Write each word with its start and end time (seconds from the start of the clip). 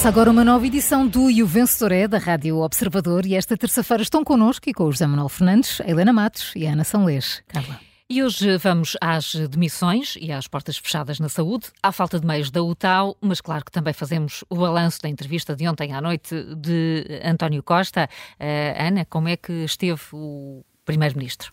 Começa 0.00 0.08
agora 0.08 0.30
uma 0.30 0.42
nova 0.42 0.66
edição 0.66 1.06
do 1.06 1.30
E 1.30 1.42
o 1.42 1.46
Vencedor 1.46 1.92
é 1.92 2.08
da 2.08 2.16
Rádio 2.16 2.56
Observador 2.56 3.26
e 3.26 3.34
esta 3.34 3.54
terça-feira 3.54 4.02
estão 4.02 4.24
connosco 4.24 4.66
e 4.66 4.72
com 4.72 4.84
o 4.84 4.90
José 4.90 5.06
Manuel 5.06 5.28
Fernandes, 5.28 5.78
a 5.82 5.90
Helena 5.90 6.10
Matos 6.10 6.54
e 6.56 6.66
a 6.66 6.72
Ana 6.72 6.84
Sanlês. 6.84 7.42
Carla. 7.46 7.78
E 8.08 8.24
hoje 8.24 8.56
vamos 8.56 8.96
às 8.98 9.34
demissões 9.34 10.16
e 10.18 10.32
às 10.32 10.48
portas 10.48 10.78
fechadas 10.78 11.20
na 11.20 11.28
saúde, 11.28 11.66
à 11.82 11.92
falta 11.92 12.18
de 12.18 12.26
meios 12.26 12.50
da 12.50 12.62
UTAU, 12.62 13.14
mas 13.20 13.42
claro 13.42 13.62
que 13.62 13.70
também 13.70 13.92
fazemos 13.92 14.42
o 14.48 14.56
balanço 14.56 15.02
da 15.02 15.08
entrevista 15.10 15.54
de 15.54 15.68
ontem 15.68 15.92
à 15.92 16.00
noite 16.00 16.34
de 16.56 17.20
António 17.22 17.62
Costa. 17.62 18.08
Uh, 18.40 18.82
Ana, 18.82 19.04
como 19.04 19.28
é 19.28 19.36
que 19.36 19.52
esteve 19.64 20.00
o 20.14 20.64
Primeiro-Ministro? 20.86 21.52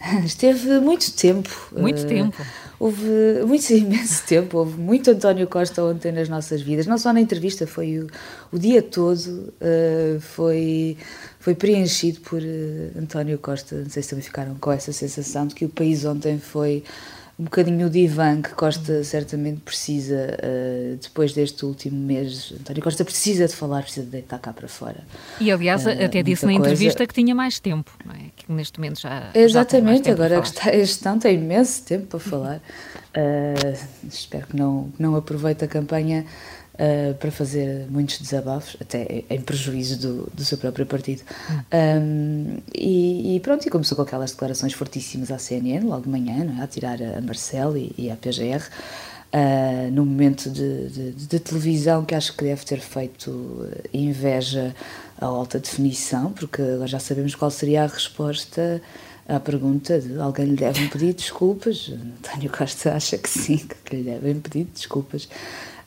Esteve 0.24 0.78
muito 0.80 1.12
tempo. 1.12 1.50
Muito 1.72 2.02
uh, 2.02 2.06
tempo. 2.06 2.36
Houve 2.78 3.42
muito 3.46 3.70
imenso 3.74 4.24
tempo, 4.24 4.58
houve 4.58 4.78
muito 4.78 5.10
António 5.10 5.46
Costa 5.48 5.82
ontem 5.82 6.12
nas 6.12 6.28
nossas 6.28 6.62
vidas, 6.62 6.86
não 6.86 6.96
só 6.96 7.12
na 7.12 7.20
entrevista, 7.20 7.66
foi 7.66 7.98
o, 7.98 8.06
o 8.52 8.58
dia 8.58 8.80
todo, 8.80 9.52
uh, 9.60 10.20
foi, 10.20 10.96
foi 11.40 11.54
preenchido 11.54 12.20
por 12.20 12.40
uh, 12.40 12.98
António 12.98 13.38
Costa. 13.38 13.76
Não 13.76 13.90
sei 13.90 14.02
se 14.02 14.10
também 14.10 14.22
ficaram 14.22 14.54
com 14.54 14.70
essa 14.70 14.92
sensação 14.92 15.46
de 15.46 15.54
que 15.54 15.64
o 15.64 15.68
país 15.68 16.04
ontem 16.04 16.38
foi 16.38 16.84
um 17.38 17.44
bocadinho 17.44 17.86
o 17.86 17.90
divã 17.90 18.42
que 18.42 18.50
Costa 18.50 19.04
certamente 19.04 19.60
precisa 19.60 20.36
uh, 20.42 20.96
depois 20.96 21.32
deste 21.32 21.64
último 21.64 21.96
mês. 21.96 22.52
António 22.58 22.82
Costa 22.82 23.04
precisa 23.04 23.46
de 23.46 23.54
falar, 23.54 23.82
precisa 23.82 24.04
de 24.04 24.10
deitar 24.10 24.40
cá 24.40 24.52
para 24.52 24.66
fora. 24.66 25.04
E 25.40 25.52
aliás, 25.52 25.86
uh, 25.86 25.90
até 25.90 26.20
disse 26.20 26.44
na 26.44 26.52
coisa. 26.52 26.66
entrevista 26.66 27.06
que 27.06 27.14
tinha 27.14 27.34
mais 27.36 27.60
tempo, 27.60 27.92
não 28.04 28.12
é? 28.12 28.30
Que 28.36 28.50
neste 28.50 28.80
momento 28.80 29.00
já. 29.00 29.30
Exatamente, 29.34 30.06
já 30.06 30.12
agora 30.12 30.40
que 30.40 30.48
está 30.48 30.70
a 30.70 30.72
gestão 30.72 31.16
tem 31.16 31.36
imenso 31.36 31.84
tempo 31.84 32.06
para 32.06 32.18
falar. 32.18 32.56
Uh, 33.16 33.78
espero 34.10 34.48
que 34.48 34.56
não, 34.56 34.92
não 34.98 35.14
aproveite 35.14 35.64
a 35.64 35.68
campanha 35.68 36.26
uh, 36.78 37.14
para 37.14 37.30
fazer 37.30 37.86
muitos 37.90 38.18
desabafos, 38.18 38.76
até 38.80 39.24
em 39.28 39.40
prejuízo 39.40 39.98
do, 39.98 40.30
do 40.32 40.44
seu 40.44 40.56
próprio 40.56 40.86
partido. 40.86 41.22
Um, 41.72 42.58
e, 42.74 43.36
e, 43.36 43.40
pronto, 43.40 43.66
e 43.66 43.70
começou 43.70 43.96
com 43.96 44.02
aquelas 44.02 44.30
declarações 44.30 44.72
fortíssimas 44.72 45.30
à 45.30 45.38
CNN, 45.38 45.84
logo 45.84 46.02
de 46.02 46.08
manhã, 46.08 46.56
é? 46.58 46.62
a 46.62 46.66
tirar 46.66 46.98
a 47.02 47.20
Marcel 47.20 47.76
e, 47.76 47.92
e 47.98 48.10
a 48.10 48.16
PGR. 48.16 48.62
Uh, 49.28 49.28
ah, 49.30 49.90
no 49.92 50.06
momento 50.06 50.48
de, 50.48 50.88
de, 50.88 51.12
de, 51.12 51.38
televisão 51.38 52.02
que 52.02 52.14
acho 52.14 52.34
que 52.34 52.44
deve 52.44 52.64
ter 52.64 52.80
feito 52.80 53.68
inveja 53.92 54.74
à 55.20 55.26
alta 55.26 55.58
definição, 55.58 56.32
porque 56.32 56.62
agora 56.62 56.86
já 56.86 56.98
sabemos 56.98 57.34
qual 57.34 57.50
seria 57.50 57.84
a 57.84 57.86
resposta 57.86 58.80
à 59.28 59.38
pergunta 59.38 60.00
de 60.00 60.18
alguém 60.18 60.46
lhe 60.46 60.56
deve 60.56 60.88
pedir 60.88 61.12
desculpas. 61.12 61.92
António 61.92 62.50
Costa 62.50 62.94
acha 62.94 63.18
que 63.18 63.28
sim, 63.28 63.68
que 63.84 63.96
lhe 63.96 64.02
devem 64.02 64.40
pedir 64.40 64.64
desculpas. 64.64 65.28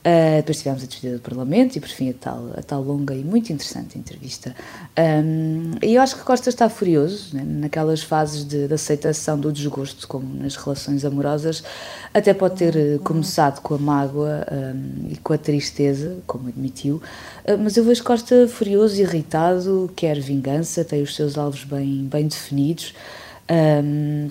Uh, 0.01 0.37
depois 0.37 0.57
tivemos 0.57 0.81
a 0.83 0.87
despedida 0.87 1.17
do 1.17 1.21
Parlamento 1.21 1.75
e, 1.75 1.79
por 1.79 1.89
fim, 1.89 2.09
a 2.09 2.13
tal, 2.13 2.49
a 2.57 2.63
tal 2.63 2.81
longa 2.81 3.13
e 3.13 3.23
muito 3.23 3.53
interessante 3.53 3.99
entrevista. 3.99 4.55
Um, 4.97 5.73
e 5.79 5.93
eu 5.93 6.01
acho 6.01 6.15
que 6.15 6.23
Costa 6.23 6.49
está 6.49 6.67
furioso, 6.69 7.35
né, 7.35 7.43
naquelas 7.45 8.01
fases 8.01 8.43
de, 8.43 8.67
de, 8.67 8.73
aceitação 8.73 9.39
do 9.39 9.51
desgosto, 9.51 10.07
como 10.07 10.25
nas 10.33 10.55
relações 10.55 11.05
amorosas, 11.05 11.63
até 12.11 12.33
pode 12.33 12.55
ter 12.55 12.75
uh, 12.75 12.99
começado 13.03 13.61
com 13.61 13.75
a 13.75 13.77
mágoa 13.77 14.43
um, 14.51 15.11
e 15.11 15.17
com 15.17 15.33
a 15.33 15.37
tristeza, 15.37 16.17
como 16.25 16.47
admitiu, 16.47 16.95
uh, 17.47 17.57
mas 17.59 17.77
eu 17.77 17.83
vejo 17.83 18.03
Costa 18.03 18.47
furioso, 18.47 18.99
irritado, 18.99 19.91
quer 19.95 20.19
vingança, 20.19 20.83
tem 20.83 21.03
os 21.03 21.15
seus 21.15 21.37
alvos 21.37 21.63
bem, 21.63 22.05
bem 22.05 22.27
definidos. 22.27 22.95
Um, 23.51 24.29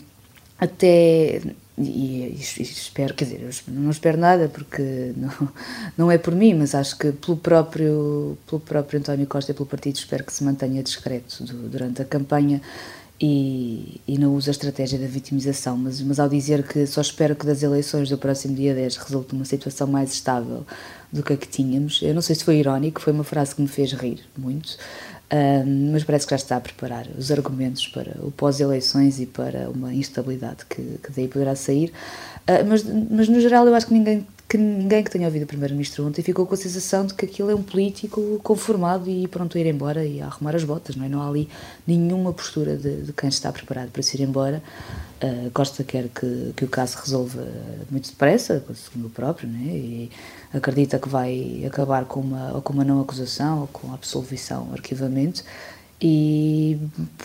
até 0.59 1.41
e, 1.81 2.37
e, 2.37 2.63
espero, 2.63 3.15
quer 3.15 3.25
dizer, 3.25 3.55
não 3.69 3.91
espero 3.91 4.19
nada 4.19 4.49
porque 4.49 5.13
não, 5.17 5.49
não 5.97 6.11
é 6.11 6.19
por 6.19 6.35
mim, 6.35 6.55
mas 6.55 6.75
acho 6.75 6.99
que 6.99 7.13
pelo 7.13 7.37
próprio, 7.37 8.37
pelo 8.47 8.61
próprio 8.61 9.01
António 9.01 9.27
Costa 9.27 9.53
e 9.53 9.55
pelo 9.55 9.67
partido 9.67 9.97
espero 9.97 10.25
que 10.25 10.33
se 10.33 10.45
mantenha 10.45 10.83
discreto 10.83 11.45
do, 11.45 11.69
durante 11.69 12.03
a 12.03 12.05
campanha 12.05 12.61
e, 13.21 14.01
e 14.09 14.19
não 14.19 14.35
use 14.35 14.49
a 14.49 14.53
estratégia 14.53 14.99
da 14.99 15.07
vitimização, 15.07 15.77
mas, 15.77 16.01
mas 16.01 16.19
ao 16.19 16.29
dizer 16.29 16.67
que 16.67 16.87
só 16.87 17.03
espero 17.03 17.37
que 17.37 17.45
das 17.45 17.63
eleições 17.63 18.09
do 18.09 18.17
próximo 18.17 18.55
dia 18.55 18.75
10 18.75 18.97
resulte 18.97 19.35
uma 19.35 19.45
situação 19.45 19.87
mais 19.87 20.13
estável 20.13 20.65
do 21.13 21.23
que 21.23 21.35
a 21.35 21.37
que 21.37 21.47
tínhamos, 21.47 22.01
eu 22.03 22.15
não 22.15 22.23
sei 22.23 22.35
se 22.35 22.45
foi 22.45 22.57
irónico, 22.57 23.01
foi 23.01 23.13
uma 23.13 23.25
frase 23.25 23.55
que 23.55 23.61
me 23.61 23.69
fez 23.69 23.93
rir 23.93 24.21
muito, 24.39 24.79
mas 25.93 26.03
parece 26.03 26.27
que 26.27 26.31
já 26.31 26.37
está 26.37 26.57
a 26.57 26.61
preparar 26.61 27.07
os 27.17 27.31
argumentos 27.31 27.87
para 27.87 28.17
o 28.21 28.33
pós-eleições 28.33 29.21
e 29.21 29.27
para 29.27 29.71
uma 29.71 29.95
instabilidade 29.95 30.67
que, 30.69 30.83
que 30.83 31.13
daí 31.15 31.29
poderá 31.29 31.55
sair. 31.55 31.93
Uh, 32.49 32.67
mas, 32.67 32.85
mas, 32.85 33.29
no 33.29 33.41
geral, 33.41 33.67
eu 33.67 33.75
acho 33.75 33.87
que 33.87 33.95
ninguém 33.95 34.27
que 34.51 34.59
ninguém 34.59 35.05
que 35.05 35.11
tenha 35.13 35.29
ouvido 35.29 35.45
o 35.45 35.47
Primeiro-Ministro 35.47 36.05
ontem 36.05 36.23
ficou 36.23 36.45
com 36.45 36.55
a 36.55 36.57
sensação 36.57 37.07
de 37.07 37.15
que 37.15 37.25
aquilo 37.25 37.53
é 37.53 37.55
um 37.55 37.63
político 37.63 38.41
conformado 38.43 39.09
e 39.09 39.29
pronto 39.29 39.57
a 39.57 39.61
ir 39.61 39.67
embora 39.69 40.05
e 40.05 40.21
a 40.21 40.27
arrumar 40.27 40.57
as 40.57 40.65
botas, 40.65 40.97
não 40.97 41.05
é? 41.05 41.09
Não 41.09 41.23
há 41.23 41.29
ali 41.29 41.49
nenhuma 41.87 42.33
postura 42.33 42.77
de, 42.77 43.03
de 43.03 43.13
quem 43.13 43.29
está 43.29 43.53
preparado 43.53 43.91
para 43.91 44.03
se 44.03 44.17
ir 44.17 44.25
embora. 44.25 44.61
Uh, 45.23 45.53
Costa 45.53 45.85
quer 45.85 46.09
que, 46.09 46.53
que 46.57 46.65
o 46.65 46.69
caso 46.69 46.99
resolva 46.99 47.47
muito 47.93 48.11
depressa, 48.11 48.61
segundo 48.75 49.07
o 49.07 49.11
próprio, 49.11 49.49
não 49.49 49.61
é? 49.61 49.73
E 49.73 50.11
acredita 50.53 50.99
que 50.99 51.09
vai 51.09 51.63
acabar 51.65 52.05
com 52.05 52.19
uma, 52.19 52.53
ou 52.53 52.61
com 52.61 52.73
uma 52.73 52.83
não 52.83 53.01
acusação 53.01 53.61
ou 53.61 53.67
com 53.69 53.95
absolvição, 53.95 54.73
arquivamento. 54.73 55.45
E 56.03 56.77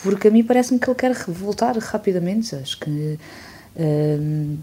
porque 0.03 0.27
a 0.27 0.31
mim 0.31 0.43
parece-me 0.43 0.79
que 0.79 0.87
ele 0.87 0.95
quer 0.95 1.15
voltar 1.27 1.75
rapidamente. 1.79 2.55
Acho 2.55 2.77
que 2.79 3.17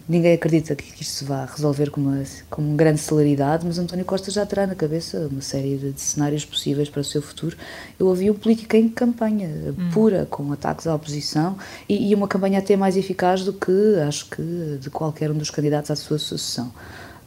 ninguém 0.08 0.32
acredita 0.32 0.74
que 0.74 0.84
isto 1.02 1.04
se 1.04 1.24
vá 1.24 1.44
resolver 1.44 1.90
com 1.90 2.00
uma, 2.00 2.22
com 2.48 2.62
uma 2.62 2.76
grande 2.76 2.98
celeridade, 2.98 3.66
mas 3.66 3.78
António 3.78 4.06
Costa 4.06 4.30
já 4.30 4.46
terá 4.46 4.66
na 4.66 4.74
cabeça 4.74 5.28
uma 5.30 5.42
série 5.42 5.76
de, 5.76 5.92
de 5.92 6.00
cenários 6.00 6.46
possíveis 6.46 6.88
para 6.88 7.00
o 7.00 7.04
seu 7.04 7.20
futuro. 7.20 7.54
Eu 8.00 8.06
ouvi 8.06 8.30
um 8.30 8.34
político 8.34 8.74
em 8.74 8.88
campanha 8.88 9.48
hum. 9.48 9.90
pura, 9.92 10.26
com 10.30 10.50
ataques 10.50 10.86
à 10.86 10.94
oposição, 10.94 11.58
e, 11.86 12.10
e, 12.10 12.14
uma 12.14 12.26
campanha 12.26 12.58
até 12.58 12.74
mais 12.74 12.96
eficaz 12.96 13.44
do 13.44 13.52
que, 13.52 13.98
acho 14.06 14.30
que, 14.30 14.78
de 14.80 14.88
qualquer 14.88 15.30
um 15.30 15.36
dos 15.36 15.50
candidatos 15.50 15.90
à 15.90 15.96
sua 15.96 16.18
sucessão. 16.18 16.72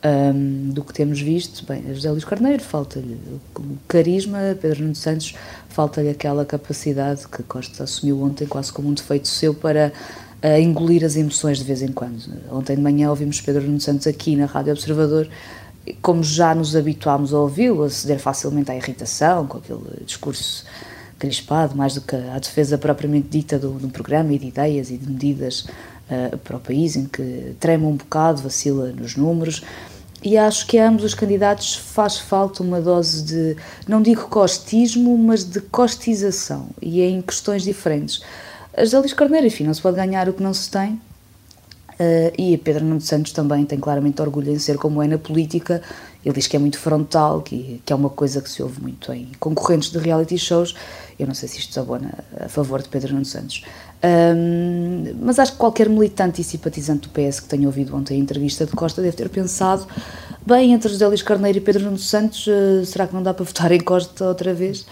Um, 0.04 0.70
do 0.70 0.84
que 0.84 0.94
temos 0.94 1.20
visto, 1.20 1.66
bem, 1.66 1.84
a 1.90 1.94
José 1.94 2.12
Luís 2.12 2.24
Carneiro 2.24 2.62
falta-lhe 2.62 3.18
o 3.56 3.78
carisma, 3.88 4.38
Pedro 4.62 4.84
Nuno 4.84 4.94
Santos 4.94 5.34
falta-lhe 5.68 6.10
aquela 6.10 6.46
capacidade 6.46 7.28
que 7.28 7.42
Costa 7.42 7.84
assumiu 7.84 8.22
ontem 8.22 8.46
quase 8.46 8.72
como 8.72 8.88
um 8.88 8.94
defeito 8.94 9.28
seu 9.28 9.52
para 9.52 9.92
a 10.46 10.60
engolir 10.60 11.04
as 11.04 11.16
emoções 11.16 11.58
de 11.58 11.64
vez 11.64 11.82
em 11.82 11.88
quando. 11.88 12.22
Ontem 12.52 12.76
de 12.76 12.82
manhã 12.82 13.10
ouvimos 13.10 13.42
Pedro 13.42 13.64
Nuno 13.64 13.82
Santos 13.82 14.06
aqui 14.06 14.36
na 14.36 14.46
Rádio 14.46 14.74
Observador, 14.74 15.28
como 16.04 16.24
já 16.24 16.54
nos 16.54 16.76
habituámos 16.76 17.34
a 17.34 17.40
ouvi-lo, 17.40 17.84
a 17.84 17.90
ceder 17.90 18.20
facilmente 18.20 18.70
à 18.70 18.76
irritação, 18.76 19.48
com 19.48 19.58
aquele 19.58 20.06
discurso 20.06 20.64
crispado, 21.18 21.76
mais 21.76 21.96
do 21.96 22.02
que 22.02 22.16
à 22.16 22.38
defesa 22.38 22.78
propriamente 22.78 23.28
dita 23.30 23.58
do, 23.58 23.72
um 23.72 23.90
programa 23.90 24.34
e 24.34 24.38
de 24.38 24.48
ideias 24.48 24.92
e 24.92 24.98
de 24.98 25.10
medidas 25.10 25.62
uh, 25.62 26.38
para 26.38 26.58
o 26.58 26.60
país, 26.60 26.96
em 26.96 27.06
que 27.06 27.56
treme 27.60 27.86
um 27.86 27.96
bocado, 27.96 28.44
vacila 28.44 28.92
nos 28.92 29.16
números. 29.16 29.64
E 30.24 30.38
acho 30.38 30.68
que 30.68 30.78
a 30.78 30.88
ambos 30.88 31.04
os 31.04 31.16
candidatos 31.16 31.76
faz 31.76 32.20
falta 32.20 32.62
uma 32.62 32.80
dose 32.80 33.24
de, 33.24 33.58
não 33.88 34.00
digo 34.00 34.28
costismo, 34.28 35.18
mas 35.18 35.44
de 35.44 35.60
costização, 35.60 36.68
e 36.80 37.02
é 37.02 37.10
em 37.10 37.22
questões 37.22 37.64
diferentes. 37.64 38.22
As 38.78 38.94
Elis 38.94 39.14
Carneiro, 39.14 39.48
enfim, 39.48 39.64
não 39.64 39.74
se 39.74 39.82
pode 39.82 39.96
ganhar 39.96 40.28
o 40.28 40.34
que 40.34 40.44
não 40.44 40.54
se 40.54 40.70
tem. 40.70 41.00
Uh, 41.98 42.30
e 42.38 42.54
a 42.54 42.58
Pedro 42.58 42.84
Nuno 42.84 43.00
Santos 43.00 43.32
também 43.32 43.64
tem 43.64 43.80
claramente 43.80 44.22
orgulho 44.22 44.52
em 44.52 44.60
ser 44.60 44.78
como 44.78 45.02
é 45.02 45.08
na 45.08 45.18
política. 45.18 45.82
Ele 46.26 46.36
diz 46.36 46.46
que 46.46 46.58
é 46.58 46.60
muito 46.60 46.78
frontal, 46.78 47.42
que, 47.42 47.82
que 47.86 47.94
é 47.94 47.96
uma 47.96 48.10
coisa 48.10 48.42
que 48.42 48.50
se 48.50 48.62
ouve 48.62 48.82
muito 48.82 49.14
em 49.14 49.32
concorrentes 49.40 49.92
de 49.92 49.98
reality 49.98 50.38
shows. 50.38 50.76
Eu 51.18 51.26
não 51.26 51.34
sei 51.34 51.48
se 51.48 51.60
isto 51.60 51.72
se 51.72 51.80
abona 51.80 52.14
a 52.38 52.50
favor 52.50 52.82
de 52.82 52.90
Pedro 52.90 53.14
Nuno 53.14 53.24
Santos. 53.24 53.64
Um, 54.04 55.16
mas 55.22 55.40
acho 55.40 55.54
que 55.54 55.58
qualquer 55.58 55.88
militante 55.88 56.42
e 56.42 56.44
simpatizante 56.44 57.08
do 57.08 57.10
PS 57.10 57.40
que 57.40 57.48
tenha 57.48 57.66
ouvido 57.66 57.96
ontem 57.96 58.16
a 58.16 58.18
entrevista 58.18 58.66
de 58.66 58.74
Costa 58.74 59.02
deve 59.02 59.16
ter 59.16 59.30
pensado: 59.30 59.88
bem, 60.46 60.74
entre 60.74 60.90
José 60.90 61.08
Luís 61.08 61.22
Carneiro 61.22 61.60
e 61.60 61.62
Pedro 61.62 61.86
Nuno 61.86 61.98
Santos, 61.98 62.46
uh, 62.48 62.86
será 62.86 63.08
que 63.08 63.14
não 63.14 63.24
dá 63.24 63.34
para 63.34 63.46
votar 63.46 63.72
em 63.72 63.80
Costa 63.80 64.26
outra 64.26 64.54
vez? 64.54 64.86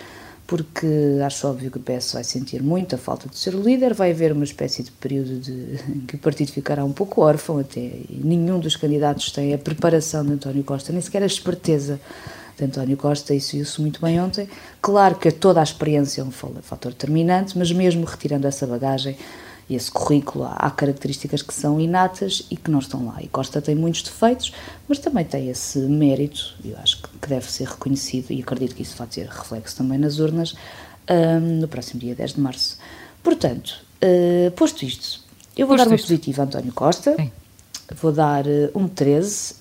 Porque 0.45 0.87
acho 1.25 1.47
óbvio 1.47 1.71
que 1.71 1.77
o 1.77 1.81
PS 1.81 2.13
vai 2.13 2.23
sentir 2.23 2.61
muito 2.61 2.95
a 2.95 2.97
falta 2.97 3.29
de 3.29 3.37
ser 3.37 3.55
o 3.55 3.61
líder, 3.61 3.93
vai 3.93 4.11
haver 4.11 4.31
uma 4.31 4.43
espécie 4.43 4.83
de 4.83 4.91
período 4.91 5.39
de, 5.39 5.79
que 6.07 6.15
o 6.15 6.19
partido 6.19 6.51
ficará 6.51 6.83
um 6.83 6.91
pouco 6.91 7.21
órfão 7.21 7.59
até, 7.59 7.79
e 7.79 8.21
nenhum 8.23 8.59
dos 8.59 8.75
candidatos 8.75 9.31
tem 9.31 9.53
a 9.53 9.57
preparação 9.57 10.25
de 10.25 10.33
António 10.33 10.63
Costa, 10.63 10.91
nem 10.91 11.01
sequer 11.01 11.23
a 11.23 11.25
esperteza 11.25 11.99
de 12.57 12.65
António 12.65 12.97
Costa, 12.97 13.33
isso 13.33 13.55
viu-se 13.55 13.81
muito 13.81 13.99
bem 14.01 14.21
ontem. 14.21 14.47
Claro 14.81 15.15
que 15.15 15.31
toda 15.31 15.59
a 15.59 15.63
experiência 15.63 16.21
é 16.21 16.23
um 16.23 16.31
fator 16.31 16.91
determinante, 16.91 17.57
mas 17.57 17.71
mesmo 17.71 18.05
retirando 18.05 18.45
essa 18.45 18.67
bagagem, 18.67 19.17
esse 19.69 19.89
currículo 19.91 20.45
há 20.45 20.69
características 20.69 21.41
que 21.41 21.53
são 21.53 21.79
inatas 21.79 22.45
e 22.51 22.55
que 22.55 22.69
não 22.69 22.79
estão 22.79 23.05
lá. 23.05 23.21
E 23.21 23.27
Costa 23.27 23.61
tem 23.61 23.75
muitos 23.75 24.03
defeitos, 24.03 24.53
mas 24.87 24.99
também 24.99 25.25
tem 25.25 25.49
esse 25.49 25.79
mérito, 25.79 26.55
eu 26.63 26.77
acho 26.77 27.01
que 27.01 27.27
deve 27.27 27.49
ser 27.51 27.67
reconhecido 27.67 28.31
e 28.31 28.41
acredito 28.41 28.75
que 28.75 28.81
isso 28.81 28.97
vai 28.97 29.07
ter 29.07 29.27
reflexo 29.27 29.75
também 29.77 29.97
nas 29.97 30.19
urnas 30.19 30.55
um, 31.09 31.59
no 31.61 31.67
próximo 31.67 31.99
dia 31.99 32.15
10 32.15 32.33
de 32.33 32.39
março. 32.41 32.77
Portanto, 33.23 33.75
uh, 34.03 34.51
posto 34.51 34.83
isto, 34.83 35.21
eu 35.55 35.67
vou 35.67 35.75
posto 35.75 35.85
dar 35.85 35.91
uma 35.91 35.95
isto. 35.95 36.05
positiva 36.05 36.41
a 36.41 36.45
António 36.45 36.73
Costa. 36.73 37.15
Sim. 37.15 37.31
Vou 38.01 38.11
dar 38.11 38.45
uh, 38.45 38.69
um 38.75 38.87
13 38.87 39.53
uh, 39.53 39.57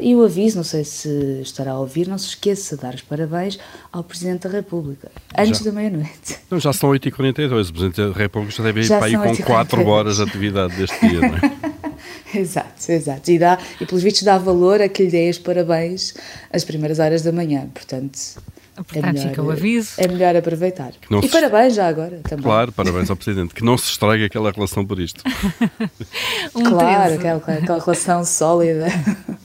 e 0.00 0.14
o 0.14 0.24
aviso, 0.24 0.56
não 0.56 0.64
sei 0.64 0.84
se 0.84 1.40
estará 1.42 1.72
a 1.72 1.78
ouvir, 1.78 2.06
não 2.08 2.18
se 2.18 2.28
esqueça 2.28 2.76
de 2.76 2.82
dar 2.82 2.94
os 2.94 3.02
parabéns 3.02 3.58
ao 3.92 4.02
Presidente 4.02 4.48
da 4.48 4.50
República, 4.50 5.10
antes 5.36 5.60
já. 5.60 5.66
da 5.66 5.72
meia-noite. 5.72 6.38
Então 6.46 6.60
já 6.60 6.72
são 6.72 6.90
8h42, 6.90 7.68
o 7.68 7.72
Presidente 7.72 8.00
da 8.00 8.12
República 8.12 8.54
já 8.54 8.62
deve 8.62 8.80
ir 8.80 8.84
já 8.84 8.98
para 8.98 9.06
aí 9.06 9.16
com 9.16 9.42
4 9.42 9.86
horas 9.86 10.16
de 10.16 10.22
atividade 10.22 10.76
deste 10.76 11.08
dia, 11.08 11.20
não 11.20 11.36
é? 11.36 11.74
exato, 12.38 12.92
exato. 12.92 13.30
E, 13.30 13.38
dá, 13.38 13.58
e 13.80 13.86
pelos 13.86 14.02
vistos 14.02 14.22
dá 14.22 14.38
valor 14.38 14.80
a 14.80 14.88
que 14.88 15.04
lhe 15.04 15.10
dê 15.10 15.30
os 15.30 15.38
parabéns 15.38 16.14
às 16.52 16.64
primeiras 16.64 16.98
horas 16.98 17.22
da 17.22 17.32
manhã, 17.32 17.68
portanto 17.72 18.18
Portanto, 18.76 19.04
é 19.04 19.12
melhor, 19.12 19.28
fica 19.28 19.42
o 19.42 19.50
aviso. 19.50 19.92
É 19.98 20.08
melhor 20.08 20.36
aproveitar. 20.36 20.92
e 21.22 21.22
se... 21.22 21.28
parabéns 21.28 21.74
já 21.74 21.88
agora 21.88 22.20
também. 22.24 22.44
Claro, 22.44 22.72
parabéns 22.72 23.08
ao 23.08 23.16
Presidente. 23.16 23.54
Que 23.54 23.64
não 23.64 23.78
se 23.78 23.90
estrague 23.90 24.24
aquela 24.24 24.50
relação 24.50 24.84
por 24.84 24.98
isto. 24.98 25.22
um 26.54 26.62
claro, 26.64 27.14
aquela, 27.14 27.36
aquela 27.36 27.80
relação 27.80 28.24
sólida. 28.24 28.86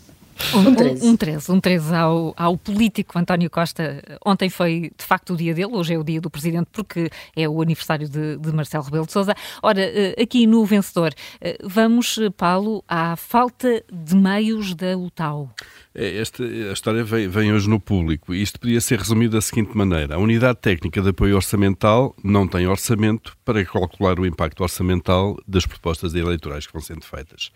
Um, 0.53 0.69
um 0.69 0.75
13. 0.75 1.05
Um, 1.05 1.09
um 1.09 1.17
13, 1.17 1.51
um 1.51 1.59
13 1.59 1.95
ao, 1.95 2.33
ao 2.37 2.57
político 2.57 3.17
António 3.17 3.49
Costa. 3.49 4.01
Ontem 4.25 4.49
foi 4.49 4.91
de 4.97 5.05
facto 5.05 5.33
o 5.33 5.37
dia 5.37 5.53
dele, 5.53 5.71
hoje 5.73 5.93
é 5.93 5.97
o 5.97 6.03
dia 6.03 6.21
do 6.21 6.29
Presidente, 6.29 6.67
porque 6.71 7.09
é 7.35 7.47
o 7.47 7.61
aniversário 7.61 8.07
de, 8.07 8.37
de 8.37 8.51
Marcelo 8.53 8.83
Rebelo 8.83 9.05
de 9.05 9.11
Souza. 9.11 9.35
Ora, 9.61 9.81
eh, 9.81 10.15
aqui 10.21 10.47
no 10.47 10.65
Vencedor, 10.65 11.13
eh, 11.41 11.57
vamos, 11.63 12.19
Paulo, 12.37 12.83
à 12.87 13.15
falta 13.15 13.83
de 13.91 14.15
meios 14.15 14.73
da 14.73 14.97
UTAU. 14.97 15.53
É, 15.93 16.17
esta 16.19 16.43
a 16.43 16.71
história 16.71 17.03
vem, 17.03 17.27
vem, 17.27 17.51
hoje 17.51 17.67
no 17.67 17.79
público 17.79 18.33
e 18.33 18.41
isto 18.41 18.59
podia 18.59 18.79
ser 18.79 18.99
resumido 18.99 19.35
da 19.35 19.41
seguinte 19.41 19.75
maneira: 19.75 20.15
a 20.15 20.17
Unidade 20.17 20.59
Técnica 20.61 21.01
de 21.01 21.09
Apoio 21.09 21.35
Orçamental 21.35 22.15
não 22.23 22.47
tem 22.47 22.67
orçamento 22.67 23.35
para 23.43 23.65
calcular 23.65 24.19
o 24.19 24.25
impacto 24.25 24.61
orçamental 24.61 25.37
das 25.47 25.65
propostas 25.65 26.13
eleitorais 26.13 26.67
que 26.67 26.73
vão 26.73 26.81
sendo 26.81 27.03
feitas. 27.03 27.51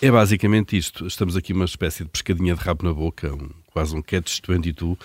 É 0.00 0.10
basicamente 0.10 0.76
isto. 0.76 1.06
Estamos 1.06 1.36
aqui 1.36 1.52
uma 1.52 1.64
espécie 1.64 2.04
de 2.04 2.10
pescadinha 2.22 2.54
de 2.54 2.60
rabo 2.60 2.84
na 2.84 2.94
boca, 2.94 3.34
um, 3.34 3.50
quase 3.72 3.96
um 3.96 4.00
catch-22, 4.00 4.96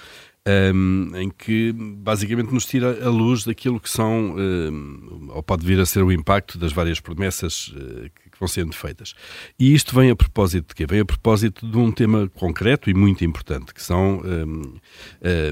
um, 0.74 1.12
em 1.16 1.30
que 1.30 1.74
basicamente 1.74 2.54
nos 2.54 2.66
tira 2.66 3.04
a 3.06 3.10
luz 3.10 3.44
daquilo 3.44 3.80
que 3.80 3.90
são, 3.90 4.36
um, 4.38 5.30
ou 5.34 5.42
pode 5.42 5.66
vir 5.66 5.80
a 5.80 5.86
ser 5.86 6.04
o 6.04 6.12
impacto 6.12 6.58
das 6.58 6.72
várias 6.72 7.00
promessas 7.00 7.70
uh, 7.70 8.10
que 8.38 8.40
vão 8.40 8.48
sendo 8.48 8.74
feitas. 8.74 9.16
E 9.60 9.74
isto 9.74 9.96
vem 9.96 10.12
a 10.12 10.16
propósito 10.16 10.70
de 10.70 10.76
quê? 10.76 10.86
Vem 10.86 11.02
a 11.02 11.06
propósito 11.06 11.68
de 11.68 11.78
um 11.78 11.92
tema 11.92 12.30
concreto 12.36 12.90
e 12.90 12.94
muito 12.94 13.26
importante, 13.26 13.74
que 13.74 13.82
são 13.82 14.20
um, 14.20 14.80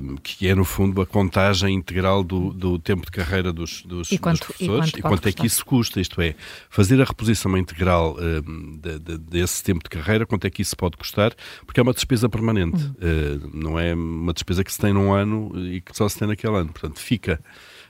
um, 0.10 0.16
que 0.18 0.48
é 0.48 0.54
no 0.54 0.64
fundo 0.64 1.02
a 1.02 1.06
contagem 1.06 1.74
integral 1.74 2.24
do, 2.24 2.54
do 2.54 2.80
tempo 2.80 3.06
de 3.06 3.12
carreira 3.12 3.52
dos, 3.52 3.82
dos, 3.84 4.12
e 4.12 4.18
quanto, 4.18 4.38
dos 4.38 4.48
professores 4.48 4.90
e 4.90 4.92
quanto, 4.92 5.00
e 5.00 5.02
quanto 5.02 5.30
é 5.30 5.32
que 5.32 5.48
isso 5.48 5.66
custa, 5.66 6.00
isto 6.00 6.22
é, 6.22 6.36
fazer 6.70 7.02
a 7.02 7.06
reposição 7.06 7.58
integral 7.58 8.16
um, 8.20 8.78
de, 8.78 9.00
de, 9.00 9.18
desse 9.18 9.64
tempo 9.64 9.84
de 9.84 9.90
carreira, 9.90 10.26
quanto 10.26 10.46
é 10.46 10.50
que 10.50 10.62
isso 10.62 10.78
pode 10.78 10.96
custar, 10.96 11.34
porque 11.66 11.80
é 11.80 11.84
uma 11.84 11.94
despesa 11.94 12.30
permanente, 12.30 12.84
uhum. 12.84 12.92
uh, 12.92 13.50
não 13.54 13.80
é 13.80 13.94
uma 13.94 14.34
despesa 14.34 14.64
que 14.64 14.72
se 14.72 14.80
tem 14.80 14.94
num 14.94 15.12
ano 15.12 15.52
e 15.56 15.82
que 15.82 15.96
só 15.96 16.08
se 16.08 16.20
tem 16.20 16.28
naquele 16.28 16.56
ano, 16.56 16.72
portanto 16.72 17.00
fica 17.00 17.42